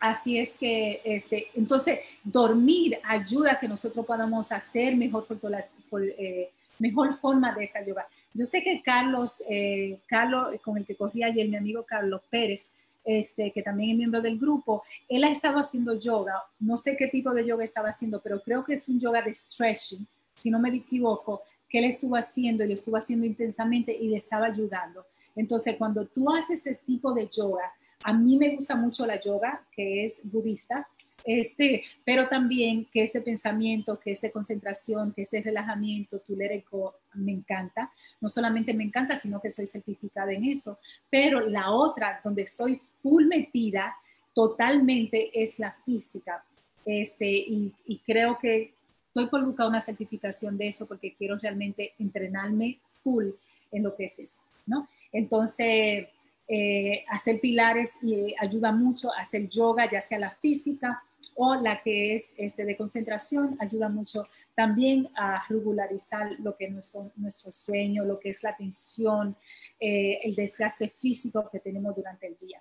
[0.00, 5.24] Así es que, este, entonces, dormir ayuda a que nosotros podamos hacer mejor,
[6.18, 8.06] eh, mejor forma de esta yoga.
[8.32, 12.66] Yo sé que Carlos, eh, Carlos, con el que corría ayer, mi amigo Carlos Pérez,
[13.04, 17.08] este, que también es miembro del grupo, él ha estado haciendo yoga, no sé qué
[17.08, 20.06] tipo de yoga estaba haciendo, pero creo que es un yoga de stretching,
[20.40, 21.42] si no me equivoco,
[21.74, 25.04] que él estuvo haciendo y lo estuvo haciendo intensamente y le estaba ayudando.
[25.34, 27.72] Entonces, cuando tú haces ese tipo de yoga,
[28.04, 30.86] a mí me gusta mucho la yoga, que es budista,
[31.24, 36.62] este, pero también que este pensamiento, que este concentración, que este relajamiento, tu let
[37.14, 37.90] me encanta.
[38.20, 40.78] No solamente me encanta, sino que soy certificada en eso.
[41.10, 43.96] Pero la otra, donde estoy full metida
[44.32, 46.44] totalmente, es la física.
[46.86, 47.72] Este, y,
[48.06, 48.74] creo que
[49.14, 53.26] estoy por buscar una certificación de eso porque quiero realmente entrenarme full
[53.70, 54.88] en lo que es eso, ¿no?
[55.12, 56.08] Entonces,
[56.48, 61.00] eh, hacer pilares y ayuda mucho, hacer yoga, ya sea la física
[61.36, 66.96] o la que es este, de concentración, ayuda mucho también a regularizar lo que es
[67.16, 69.36] nuestro, sueño, lo que es la tensión,
[69.78, 72.60] eh, el desgaste físico que tenemos durante el día.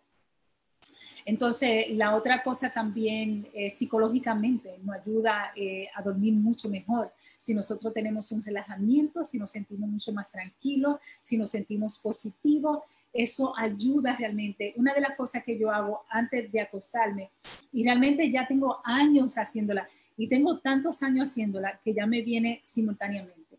[1.25, 7.13] Entonces, la otra cosa también eh, psicológicamente nos ayuda eh, a dormir mucho mejor.
[7.38, 12.80] Si nosotros tenemos un relajamiento, si nos sentimos mucho más tranquilos, si nos sentimos positivos,
[13.14, 14.73] eso ayuda realmente.
[14.76, 17.30] Una de las cosas que yo hago antes de acostarme,
[17.72, 19.88] y realmente ya tengo años haciéndola,
[20.18, 23.57] y tengo tantos años haciéndola que ya me viene simultáneamente.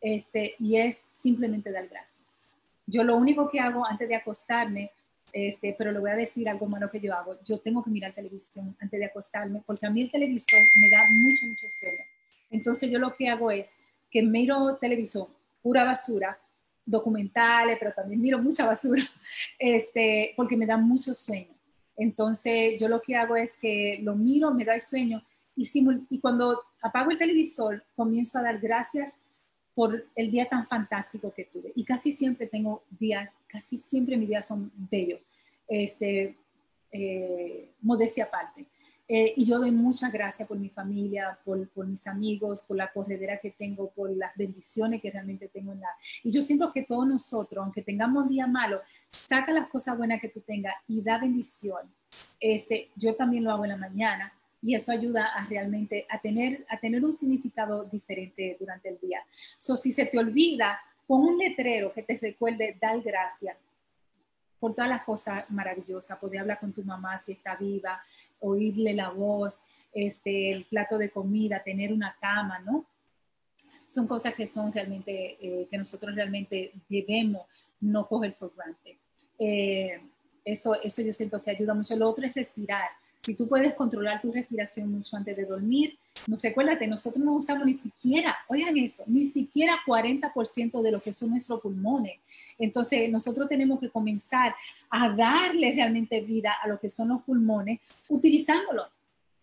[0.00, 2.16] Este, y es simplemente dar gracias.
[2.86, 4.92] Yo lo único que hago antes de acostarme,
[5.32, 8.12] este, pero le voy a decir algo malo que yo hago, yo tengo que mirar
[8.14, 12.04] televisión antes de acostarme, porque a mí el televisor me da mucho, mucho sueño.
[12.50, 13.76] Entonces yo lo que hago es
[14.10, 15.26] que miro televisión,
[15.62, 16.38] pura basura,
[16.84, 19.02] documentales, pero también miro mucha basura,
[19.58, 21.54] este, porque me da mucho sueño.
[21.96, 25.22] Entonces, yo lo que hago es que lo miro, me da el sueño
[25.56, 25.66] y,
[26.10, 29.18] y cuando apago el televisor, comienzo a dar gracias
[29.76, 31.70] por el día tan fantástico que tuve.
[31.76, 35.20] Y casi siempre tengo días, casi siempre mis días son bellos,
[35.68, 36.34] este,
[36.90, 38.64] eh, modestia aparte.
[39.06, 42.90] Eh, y yo doy muchas gracias por mi familia, por, por, mis amigos, por la
[42.90, 45.88] corredera que tengo, por las bendiciones que realmente tengo en la...
[46.24, 50.22] Y yo siento que todos nosotros, aunque tengamos un día malo, saca las cosas buenas
[50.22, 51.82] que tú tengas y da bendición.
[52.40, 54.32] Este, yo también lo hago en la mañana
[54.66, 59.24] y eso ayuda a realmente a tener, a tener un significado diferente durante el día.
[59.56, 63.56] So, si se te olvida, pon un letrero que te recuerde dar gracias
[64.58, 68.02] por todas las cosas maravillosas, poder hablar con tu mamá si está viva,
[68.40, 72.84] oírle la voz, este, el plato de comida, tener una cama, ¿no?
[73.86, 77.46] Son cosas que son realmente, eh, que nosotros realmente debemos
[77.80, 78.96] no coger for granted.
[79.38, 80.00] Eh,
[80.44, 81.94] eso, eso yo siento que ayuda mucho.
[81.94, 82.88] Lo otro es respirar.
[83.18, 87.64] Si tú puedes controlar tu respiración mucho antes de dormir, no recuérdate, nosotros no usamos
[87.64, 92.20] ni siquiera, oigan eso, ni siquiera 40% de lo que son nuestros pulmones.
[92.58, 94.54] Entonces, nosotros tenemos que comenzar
[94.90, 98.86] a darle realmente vida a lo que son los pulmones utilizándolos.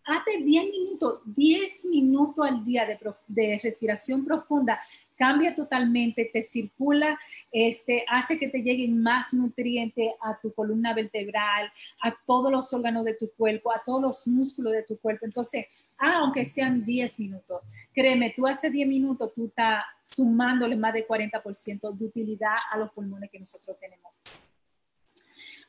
[0.06, 4.78] Hazte 10 minutos, 10 minutos al día de, de respiración profunda
[5.16, 7.18] cambia totalmente, te circula,
[7.52, 11.70] este, hace que te lleguen más nutrientes a tu columna vertebral,
[12.02, 15.24] a todos los órganos de tu cuerpo, a todos los músculos de tu cuerpo.
[15.24, 15.66] Entonces,
[15.98, 17.62] ah, aunque sean 10 minutos,
[17.92, 22.90] créeme, tú hace 10 minutos, tú estás sumándole más de 40% de utilidad a los
[22.92, 24.20] pulmones que nosotros tenemos.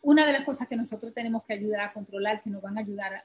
[0.01, 2.81] Una de las cosas que nosotros tenemos que ayudar a controlar, que nos van a
[2.81, 3.23] ayudar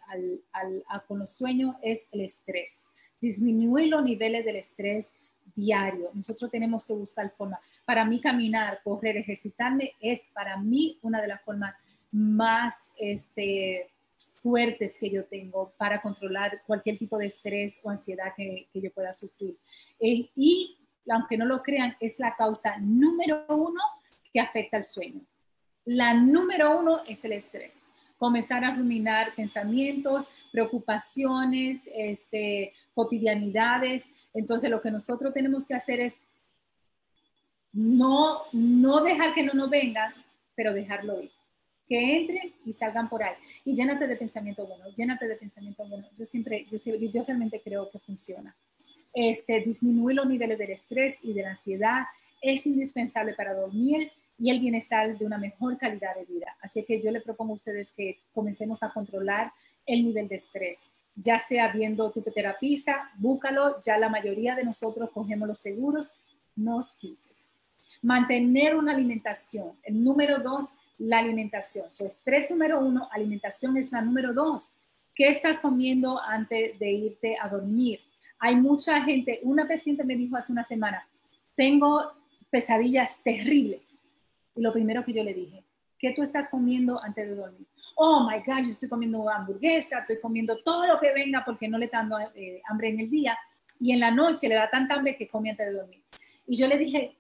[1.07, 2.89] con los sueños, es el estrés.
[3.21, 5.15] Disminuir los niveles del estrés,
[5.55, 6.11] diario.
[6.15, 7.59] Nosotros tenemos que buscar forma.
[7.85, 11.77] Para mí caminar, correr, ejercitarme es para mí una de las formas
[12.13, 18.69] más este, fuertes que yo tengo para controlar cualquier tipo de estrés o ansiedad que,
[18.73, 19.57] yo pueda sufrir.
[19.99, 20.79] Eh, y
[21.09, 23.81] aunque no lo crean, es la causa número uno
[24.33, 25.21] que afecta el sueño.
[25.85, 27.83] La número uno es el estrés
[28.21, 34.13] comenzar a ruminar pensamientos, preocupaciones, este, cotidianidades.
[34.35, 36.17] Entonces lo que nosotros tenemos que hacer es
[37.73, 40.13] no, no dejar que no nos vengan,
[40.55, 41.31] pero dejarlo ir.
[41.89, 43.37] Que entren y salgan por ahí.
[43.65, 46.07] Y llénate de pensamiento bueno, llénate de pensamiento bueno.
[46.15, 48.55] Yo siempre, yo, yo realmente creo que funciona.
[49.15, 52.03] Este, disminuir los niveles del estrés y de la ansiedad
[52.43, 56.57] es indispensable para dormir y el bienestar de una mejor calidad de vida.
[56.63, 59.53] Así que yo le propongo a ustedes que comencemos a controlar
[59.87, 65.11] el nivel de estrés, ya sea viendo tu terapista, búscalo, ya la mayoría de nosotros
[65.11, 66.13] cogemos los seguros,
[66.57, 67.51] no quises.
[68.01, 69.73] Mantener una alimentación.
[69.83, 71.91] El número dos, la alimentación.
[71.91, 74.71] Su estrés número uno, alimentación es la número dos.
[75.15, 78.01] ¿Qué estás comiendo antes de irte a dormir?
[78.39, 81.07] Hay mucha gente, una paciente me dijo hace una semana,
[81.55, 82.11] tengo
[82.49, 83.90] pesadillas terribles
[84.61, 85.65] y lo primero que yo le dije,
[85.99, 87.67] ¿qué tú estás comiendo antes de dormir?
[87.97, 91.79] Oh my God, yo estoy comiendo hamburguesa, estoy comiendo todo lo que venga porque no
[91.79, 93.39] le está dando eh, hambre en el día
[93.79, 96.03] y en la noche le da tanta hambre que come antes de dormir.
[96.47, 97.17] Y yo le dije,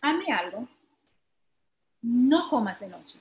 [0.00, 0.66] hazme algo,
[2.00, 3.18] no comas de noche,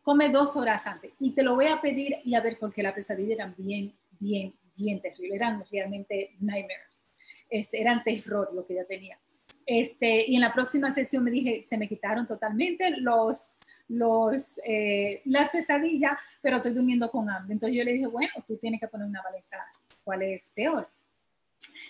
[0.00, 2.94] come dos horas antes y te lo voy a pedir y a ver porque la
[2.94, 7.10] pesadilla eran bien, bien, bien terrible, eran realmente nightmares,
[7.50, 9.18] este, eran terror lo que ella tenía.
[9.66, 13.56] Este, y en la próxima sesión me dije, se me quitaron totalmente los,
[13.88, 17.54] los, eh, las pesadillas, pero estoy durmiendo con hambre.
[17.54, 19.56] Entonces yo le dije, bueno, tú tienes que poner una balanza,
[20.04, 20.88] ¿cuál es peor?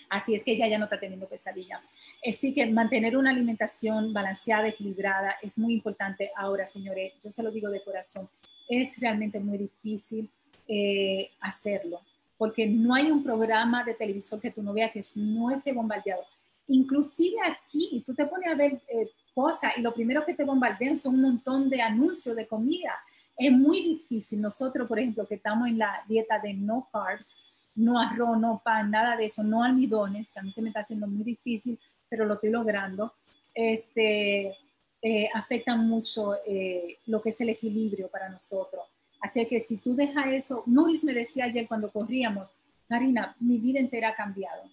[0.09, 1.79] Así es que ella ya no está teniendo pesadilla.
[2.27, 6.31] Así que mantener una alimentación balanceada, equilibrada, es muy importante.
[6.35, 8.27] Ahora, señores, yo se lo digo de corazón,
[8.69, 10.31] es realmente muy difícil
[10.67, 12.01] eh, hacerlo,
[12.37, 16.23] porque no hay un programa de televisión que tú no veas que no esté bombardeado
[16.67, 20.97] Inclusive aquí, tú te pones a ver eh, cosas y lo primero que te bombardean
[20.97, 22.93] son un montón de anuncios de comida.
[23.37, 24.41] Es muy difícil.
[24.41, 27.37] Nosotros, por ejemplo, que estamos en la dieta de no carbs,
[27.75, 30.81] no arroz, no pan, nada de eso, no almidones, que a mí se me está
[30.81, 31.79] haciendo muy difícil,
[32.09, 33.13] pero lo estoy logrando,
[33.53, 34.55] este,
[35.01, 38.83] eh, afecta mucho eh, lo que es el equilibrio para nosotros.
[39.21, 42.51] Así que si tú dejas eso, Luis me decía ayer cuando corríamos,
[42.87, 44.63] Karina, mi vida entera ha cambiado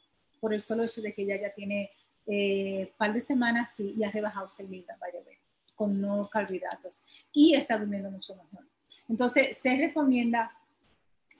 [0.44, 1.90] por el solo hecho de que ella ya tiene
[2.26, 5.38] un eh, par de semanas sí, y ha rebajado seguida, by the way,
[5.74, 7.00] con no carbohidratos
[7.32, 8.66] y está durmiendo mucho mejor.
[9.08, 10.52] Entonces, se recomienda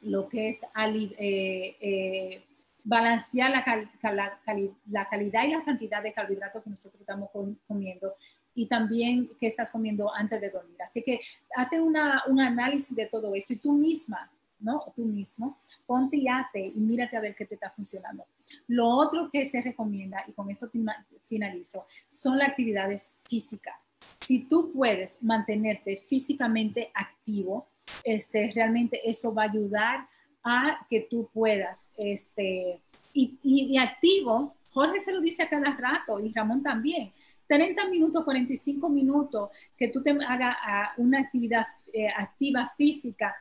[0.01, 2.45] lo que es eh, eh,
[2.83, 3.59] balancear la,
[4.87, 7.29] la, calidad y la cantidad de carbohidratos que nosotros estamos
[7.67, 8.15] comiendo
[8.55, 10.81] y también qué estás comiendo antes de dormir.
[10.83, 11.21] Así que
[11.55, 14.33] hazte una, un análisis de todo eso y tú misma,
[14.65, 14.93] ¿no?
[14.97, 18.27] Tú mismo, ponte y ate y mírate a ver qué te está funcionando.
[18.69, 20.71] Lo otro que se recomienda, y con esto
[21.23, 23.87] finalizo, son las actividades físicas.
[24.21, 27.69] Si tú puedes mantenerte físicamente activo,
[28.03, 30.09] este, realmente eso va a ayudar
[30.43, 32.81] a que tú puedas, este,
[33.13, 37.13] y, activo, Jorge se lo dice a cada rato y Ramón también,
[37.47, 40.57] 30 minutos, 45 minutos que tú te hagas
[40.97, 43.35] una actividad eh, activa física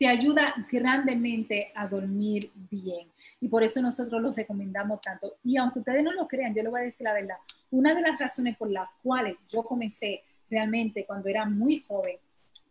[0.00, 3.06] te ayuda grandemente a dormir bien.
[3.38, 5.34] Y por eso nosotros los recomendamos tanto.
[5.44, 7.36] Y aunque ustedes no lo crean, yo les voy a decir la verdad,
[7.70, 12.16] una de las razones por las cuales yo comencé realmente cuando era muy joven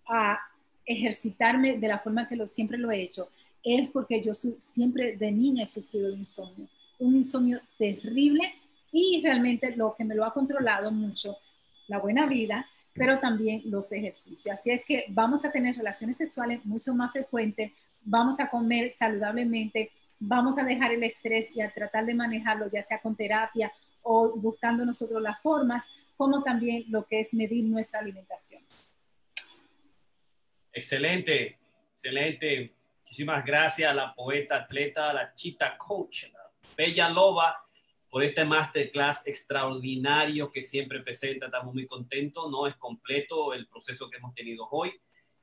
[0.07, 0.39] a
[0.83, 3.29] ejercitarme de la forma que siempre lo he hecho,
[3.63, 8.55] es porque yo siempre de niña he sufrido de insomnio, un insomnio terrible
[8.91, 11.37] y realmente lo que me lo ha controlado mucho,
[11.89, 14.53] la buena vida, pero también los ejercicios.
[14.53, 17.71] Así es que vamos a tener relaciones sexuales mucho más frecuentes,
[18.01, 22.81] vamos a comer saludablemente, vamos a dejar el estrés y a tratar de manejarlo, ya
[22.81, 23.71] sea con terapia
[24.01, 25.85] o buscando nosotros las formas,
[26.17, 28.61] como también lo que es medir nuestra alimentación.
[30.71, 31.57] Excelente,
[31.93, 32.65] excelente.
[32.99, 37.65] Muchísimas gracias a la poeta, atleta, la chita coach, la Bella Loba,
[38.09, 41.45] por este masterclass extraordinario que siempre presenta.
[41.45, 42.67] Estamos muy contentos, ¿no?
[42.67, 44.93] Es completo el proceso que hemos tenido hoy.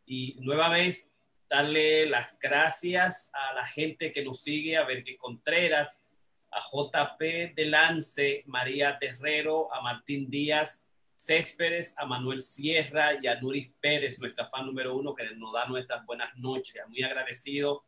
[0.04, 1.12] Y nueva vez,
[1.48, 6.04] darle las gracias a la gente que nos sigue, a Bergue Contreras,
[6.50, 10.84] a JP de Lance, María Terrero, a Martín Díaz,
[11.16, 15.66] Céspedes, a Manuel Sierra y a Nuris Pérez, nuestra fan número uno, que nos da
[15.66, 16.82] nuestras buenas noches.
[16.88, 17.84] Muy agradecido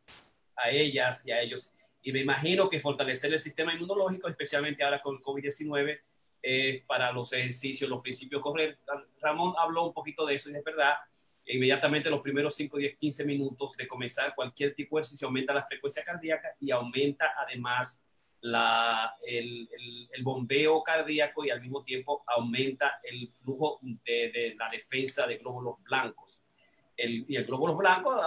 [0.55, 1.73] a ellas y a ellos.
[2.09, 5.99] Y me imagino que fortalecer el sistema inmunológico, especialmente ahora con el COVID-19,
[6.41, 8.79] eh, para los ejercicios, los principios correr.
[9.21, 10.95] Ramón habló un poquito de eso y es verdad.
[11.45, 15.67] Inmediatamente los primeros 5, 10, 15 minutos de comenzar cualquier tipo de ejercicio aumenta la
[15.67, 18.03] frecuencia cardíaca y aumenta además
[18.41, 19.69] la, el,
[20.11, 25.37] el, bombeo cardíaco y al mismo tiempo aumenta el flujo de, de la defensa de
[25.37, 26.41] glóbulos blancos.
[26.99, 28.21] El, y el glóbulo blanco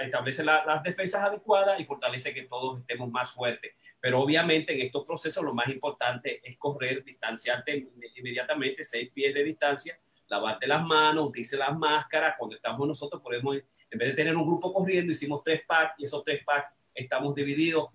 [0.00, 3.72] establece las defensas adecuadas y fortalece que todos estemos más fuertes.
[4.00, 9.42] Pero obviamente en estos procesos lo más importante es correr, distanciarte inmediatamente, seis pies de
[9.42, 12.36] distancia, lavarte las manos, utilizar las máscaras.
[12.38, 16.04] Cuando estamos nosotros, podemos, en vez de tener un grupo corriendo, hicimos tres packs y
[16.04, 17.88] esos tres packs estamos divididos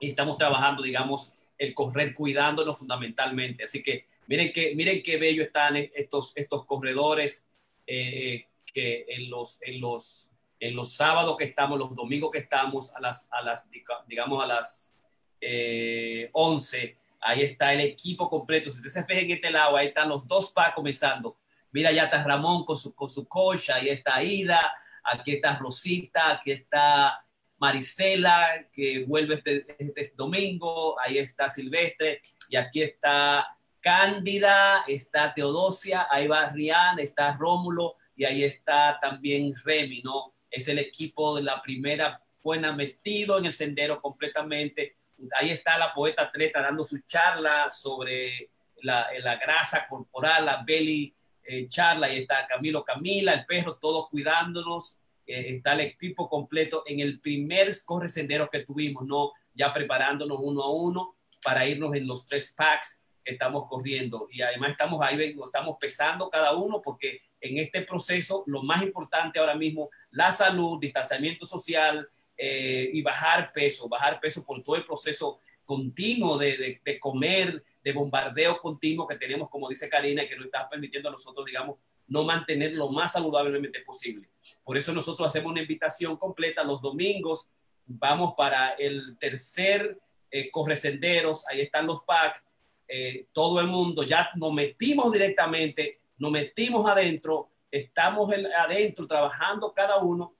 [0.00, 3.64] y estamos trabajando, digamos, el correr cuidándonos fundamentalmente.
[3.64, 7.46] Así que miren qué, miren qué bello están estos, estos corredores
[7.86, 8.46] eh,
[8.78, 10.30] que en los, en, los,
[10.60, 13.66] en los sábados que estamos, los domingos que estamos, a las, a las
[14.06, 14.94] digamos, a las
[15.40, 18.70] eh, 11, ahí está el equipo completo.
[18.70, 21.36] Si usted se fija en este lado, ahí están los dos pa comenzando.
[21.72, 24.72] Mira, ya está Ramón con su, con su coach, ahí está Ida,
[25.02, 27.20] aquí está Rosita, aquí está
[27.56, 33.44] Marisela, que vuelve este, este, domingo, ahí está Silvestre, y aquí está
[33.80, 40.34] Cándida, está Teodosia, ahí va Rian, está Rómulo, y ahí está también Remy, ¿no?
[40.50, 44.96] Es el equipo de la primera buena metido en el sendero completamente.
[45.36, 48.50] Ahí está la poeta atleta dando su charla sobre
[48.82, 51.14] la, la grasa corporal, la belly
[51.44, 56.82] eh, charla, ahí está Camilo Camila, el perro, todos cuidándonos eh, está el equipo completo
[56.86, 59.30] en el primer corre sendero que tuvimos, ¿no?
[59.54, 61.14] Ya preparándonos uno a uno
[61.44, 64.28] para irnos en los tres packs estamos corriendo.
[64.30, 69.38] Y además estamos ahí, estamos pesando cada uno porque en este proceso lo más importante
[69.38, 74.84] ahora mismo, la salud, distanciamiento social eh, y bajar peso, bajar peso por todo el
[74.84, 80.36] proceso continuo de, de, de comer, de bombardeo continuo que tenemos, como dice Karina, que
[80.36, 84.26] nos está permitiendo a nosotros, digamos, no mantener lo más saludablemente posible.
[84.64, 87.48] Por eso nosotros hacemos una invitación completa los domingos.
[87.84, 89.98] Vamos para el tercer
[90.30, 92.42] eh, Corresenderos, ahí están los packs,
[92.88, 99.98] eh, todo el mundo, ya nos metimos directamente, nos metimos adentro, estamos adentro trabajando cada
[99.98, 100.34] uno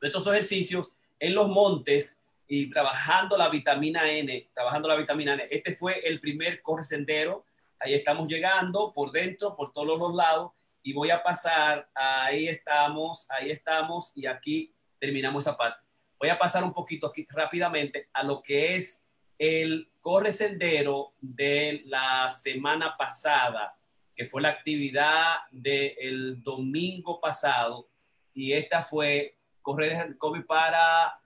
[0.00, 5.48] de estos ejercicios en los montes y trabajando la vitamina N, trabajando la vitamina N.
[5.50, 7.44] Este fue el primer corresendero,
[7.78, 10.50] ahí estamos llegando por dentro, por todos los lados
[10.82, 15.80] y voy a pasar, ahí estamos, ahí estamos y aquí terminamos esa parte.
[16.18, 19.02] Voy a pasar un poquito rápidamente a lo que es
[19.40, 23.74] el corre sendero de la semana pasada,
[24.14, 27.88] que fue la actividad del domingo pasado
[28.34, 31.18] y esta fue correr COVID para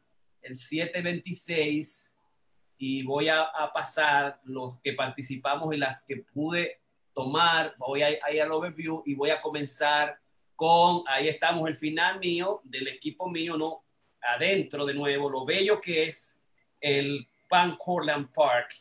[0.43, 2.15] el 726
[2.79, 6.83] y voy a, a pasar los que participamos y las que pude
[7.13, 10.21] tomar, voy a ir al overview y voy a comenzar
[10.55, 13.81] con, ahí estamos, el final mío, del equipo mío, ¿no?
[14.23, 16.39] Adentro de nuevo, lo bello que es
[16.81, 18.75] el Pan Corland Park,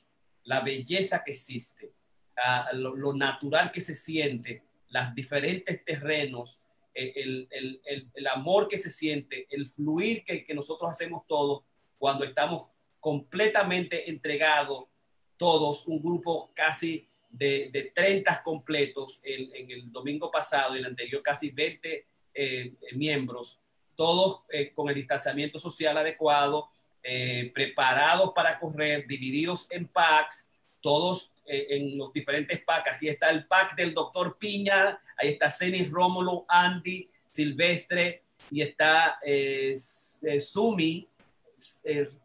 [0.46, 1.94] la belleza que existe,
[2.38, 6.60] uh, lo, lo, natural que se siente, los diferentes terrenos,
[6.92, 11.66] el, el, el, el, amor que se siente, el fluir que, que nosotros hacemos todos
[12.00, 12.68] cuando estamos
[13.00, 14.86] completamente entregados,
[15.38, 21.22] todos, un grupo casi de, de 30 completos en, el domingo pasado y el anterior
[21.22, 23.62] casi 20 eh, miembros,
[23.96, 26.72] todos eh, con el distanciamiento social adecuado,
[27.04, 30.50] eh, preparados para correr, divididos en packs
[30.84, 32.96] todos eh, en los diferentes packs.
[32.96, 39.18] Aquí está el pack del doctor Piña, ahí está Cenis Rómulo, Andy, Silvestre, y está
[39.26, 39.76] eh,
[40.22, 41.08] eh, Sumi,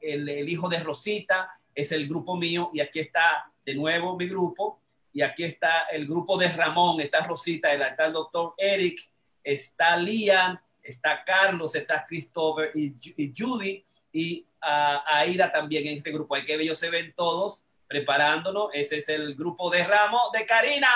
[0.01, 4.81] el, hijo de Rosita, es el grupo mío, y aquí está de nuevo mi grupo,
[5.13, 9.01] y aquí está el grupo de Ramón, está Rosita, está el doctor Eric,
[9.45, 16.35] está Liam, está Carlos, está Christopher y, Judy, y uh, Aida también en este grupo.
[16.35, 18.71] Hay que ellos se ven todos preparándonos.
[18.75, 20.89] Ese es el grupo de Ramo de Karina,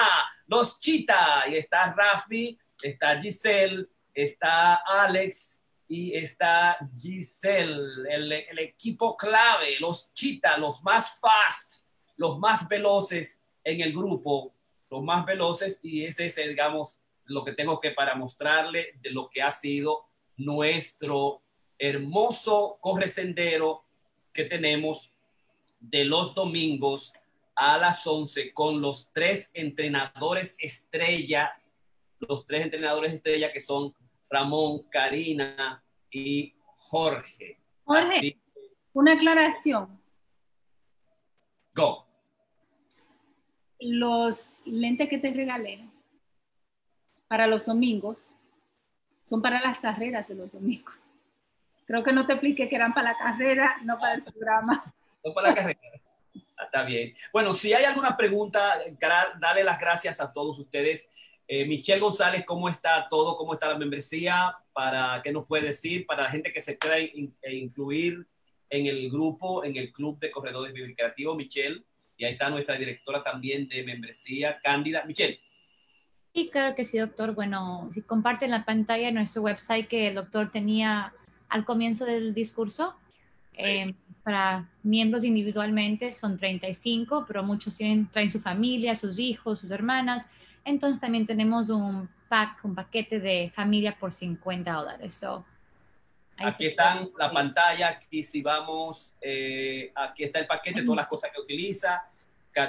[0.47, 1.45] los Chita.
[1.49, 10.13] Y está Rafi, está Giselle, está Alex y está Giselle, el, el equipo clave, los
[10.15, 11.85] Chita, los más fast,
[12.17, 14.55] los más veloces en el grupo,
[14.89, 15.81] los más veloces.
[15.83, 20.09] Y ese es, digamos, lo que tengo que para mostrarle de lo que ha sido
[20.37, 21.43] nuestro
[21.83, 23.85] hermoso corre sendero
[24.33, 25.13] que tenemos
[25.81, 27.13] de los domingos
[27.57, 31.75] a las 11 con los tres entrenadores estrellas,
[32.21, 33.93] los tres entrenadores estrellas que son
[34.31, 37.59] Ramón, Karina y Jorge.
[37.83, 38.39] Jorge,
[38.93, 40.01] una aclaración.
[41.75, 42.07] Go.
[43.81, 45.85] Los lentes que te regalé
[47.27, 48.33] para los domingos
[49.25, 51.12] son para las carreras de los domingos.
[51.87, 54.85] Creo que no te expliqué que eran para la carrera, no para el programa.
[55.25, 55.81] No para la carrera.
[56.59, 57.15] Ah, está bien.
[57.33, 58.75] Bueno, si hay alguna pregunta,
[59.39, 61.11] dale las gracias a todos ustedes.
[61.49, 63.37] Eh, Michelle González, ¿cómo está todo?
[63.37, 64.57] ¿Cómo está la membresía?
[64.73, 66.07] ¿Para qué nos puede decir?
[66.07, 68.27] Para la gente que se quiera e incluir
[68.71, 71.83] en el grupo, en el club de corredores Vivir Creativo, Michelle.
[72.17, 75.05] Y ahí está nuestra directora también de membresía, Cándida.
[75.05, 75.41] Michelle.
[76.33, 77.35] Sí, claro que sí, doctor.
[77.35, 81.13] Bueno, si comparten la pantalla nuestro website que el doctor tenía
[81.53, 82.95] al comienzo del discurso,
[83.53, 89.71] eh, para miembros individualmente son 35, pero muchos tienen, traen su familia, sus hijos, sus
[89.71, 90.27] hermanas.
[90.65, 95.21] Entonces también tenemos un pack, un paquete de familia por 50 dólares.
[96.39, 101.31] aquí está la pantalla, aquí si vamos, eh, aquí está el paquete, todas las cosas
[101.35, 102.09] que utiliza.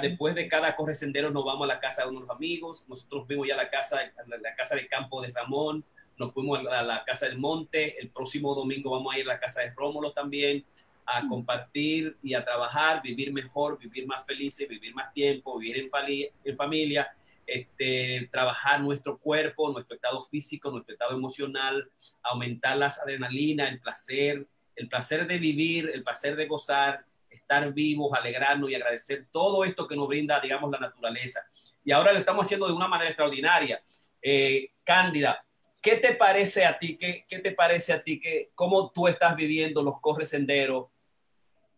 [0.02, 2.86] Después de cada corre sendero nos vamos a la casa de unos amigos.
[2.86, 3.96] Nosotros vimos ya la casa,
[4.26, 5.86] la casa de campo de Ramón
[6.18, 9.40] nos fuimos a la Casa del Monte, el próximo domingo vamos a ir a la
[9.40, 10.64] Casa de Rómulo también,
[11.06, 11.28] a mm.
[11.28, 16.56] compartir y a trabajar, vivir mejor, vivir más felices, vivir más tiempo, vivir en, en
[16.56, 17.14] familia,
[17.46, 21.90] este, trabajar nuestro cuerpo, nuestro estado físico, nuestro estado emocional,
[22.22, 24.46] aumentar las adrenalina, el placer,
[24.76, 29.86] el placer de vivir, el placer de gozar, estar vivos, alegrarnos y agradecer todo esto
[29.86, 31.44] que nos brinda, digamos, la naturaleza.
[31.84, 33.82] Y ahora lo estamos haciendo de una manera extraordinaria.
[34.22, 35.44] Eh, Cándida,
[35.84, 36.96] ¿Qué te parece a ti?
[36.96, 38.18] ¿Qué, qué te parece a ti?
[38.18, 40.86] Que, ¿Cómo tú estás viviendo los corres senderos?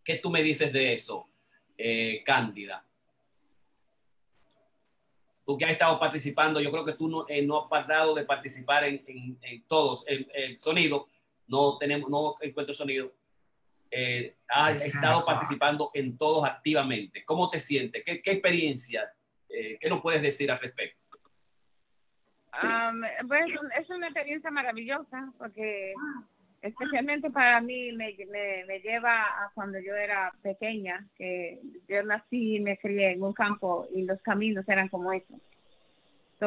[0.05, 1.29] ¿Qué tú me dices de eso,
[1.77, 2.87] eh, Cándida?
[5.45, 8.23] Tú que has estado participando, yo creo que tú no, eh, no has parado de
[8.23, 9.03] participar en,
[9.43, 10.05] en, todos.
[10.07, 11.09] El, sonido,
[11.49, 13.13] no tenemos, no encuentro sonido.
[13.91, 17.25] Eh, has estado participando en todos activamente.
[17.25, 18.05] ¿Cómo te sientes?
[18.07, 19.13] ¿Qué, qué experiencia?
[19.49, 21.06] ¿Qué nos puedes decir al respecto?
[23.29, 23.45] Pues
[23.79, 25.93] es una experiencia maravillosa porque
[26.63, 28.13] especialmente para mí me,
[28.83, 33.87] lleva a cuando yo era pequeña, que yo nací y me crié en un campo
[33.95, 35.41] y los caminos eran como esos.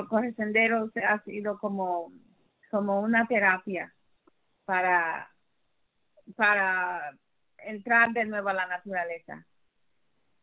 [0.08, 2.12] Corre senderos ha sido como,
[2.70, 3.94] como una terapia
[4.66, 5.32] para,
[6.36, 7.12] para
[7.58, 9.46] entrar de nuevo a la naturaleza.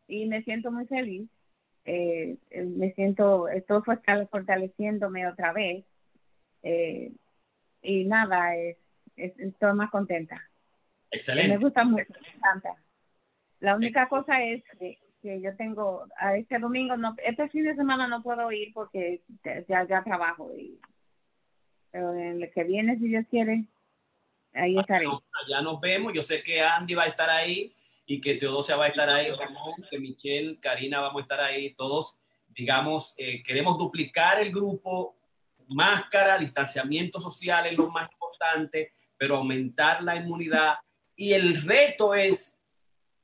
[0.07, 1.29] Y me siento muy feliz
[1.87, 3.81] eh, eh, me siento, estoy
[4.29, 5.85] fortaleciéndome otra vez.
[6.61, 7.13] Eh,
[7.81, 8.75] y nada, es,
[9.15, 10.41] estoy más contenta.
[11.09, 11.49] Excelente.
[11.49, 12.75] Me gusta mucho, me encanta.
[13.61, 18.07] La única cosa es que, yo tengo, a este domingo, no, este fin de semana
[18.07, 19.21] no puedo ir porque
[19.69, 20.51] ya, ya trabajo.
[20.57, 20.77] Y,
[21.89, 23.63] pero en el que viene, si Dios quiere,
[24.53, 25.05] ahí estaré.
[25.49, 26.11] Ya nos vemos.
[26.11, 27.73] Yo sé que Andy va a estar ahí
[28.07, 31.73] y que Teodosia va a estar ahí, Ramón, que Michelle, Karina vamos a estar ahí,
[31.73, 35.17] todos, digamos, eh, queremos duplicar el grupo,
[35.67, 40.75] máscara, distanciamiento social es lo más importante, pero aumentar la inmunidad.
[41.17, 42.57] Y el reto es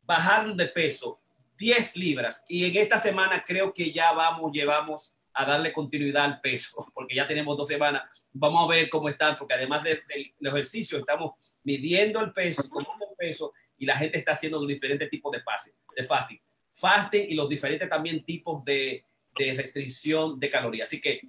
[0.01, 1.21] bajar de peso
[1.57, 2.43] 10 libras.
[2.49, 7.15] Y en esta semana creo que ya vamos, llevamos a darle continuidad al peso, porque
[7.15, 8.03] ya tenemos dos semanas,
[8.33, 11.31] vamos a ver cómo está, porque además del de, ejercicio estamos
[11.63, 15.41] midiendo el peso, tomando el peso y la gente está haciendo los diferentes tipos de,
[15.41, 16.39] pase, de fasting.
[16.71, 19.05] Fasting y los diferentes también tipos de,
[19.37, 20.89] de restricción de calorías.
[20.89, 21.21] Así que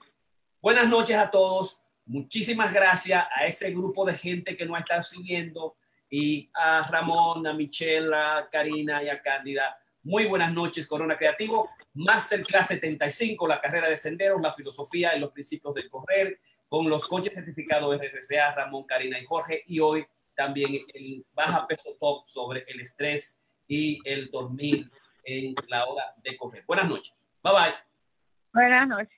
[0.60, 1.80] buenas noches a todos.
[2.06, 5.76] Muchísimas gracias a ese grupo de gente que nos está siguiendo
[6.10, 11.70] y a Ramón, a Michelle, a Karina y a Cándida Muy buenas noches, Corona Creativo.
[11.94, 17.06] Masterclass 75, la carrera de senderos, la filosofía y los principios del correr, con los
[17.06, 19.62] coches certificados RCA, Ramón, Karina y Jorge.
[19.66, 20.04] Y hoy
[20.35, 23.39] también el baja peso top sobre el estrés
[23.69, 24.90] y el dormir
[25.24, 26.65] en la hora de correr.
[26.66, 27.15] Buenas noches.
[27.43, 27.74] Bye bye.
[28.52, 29.14] Buenas noches.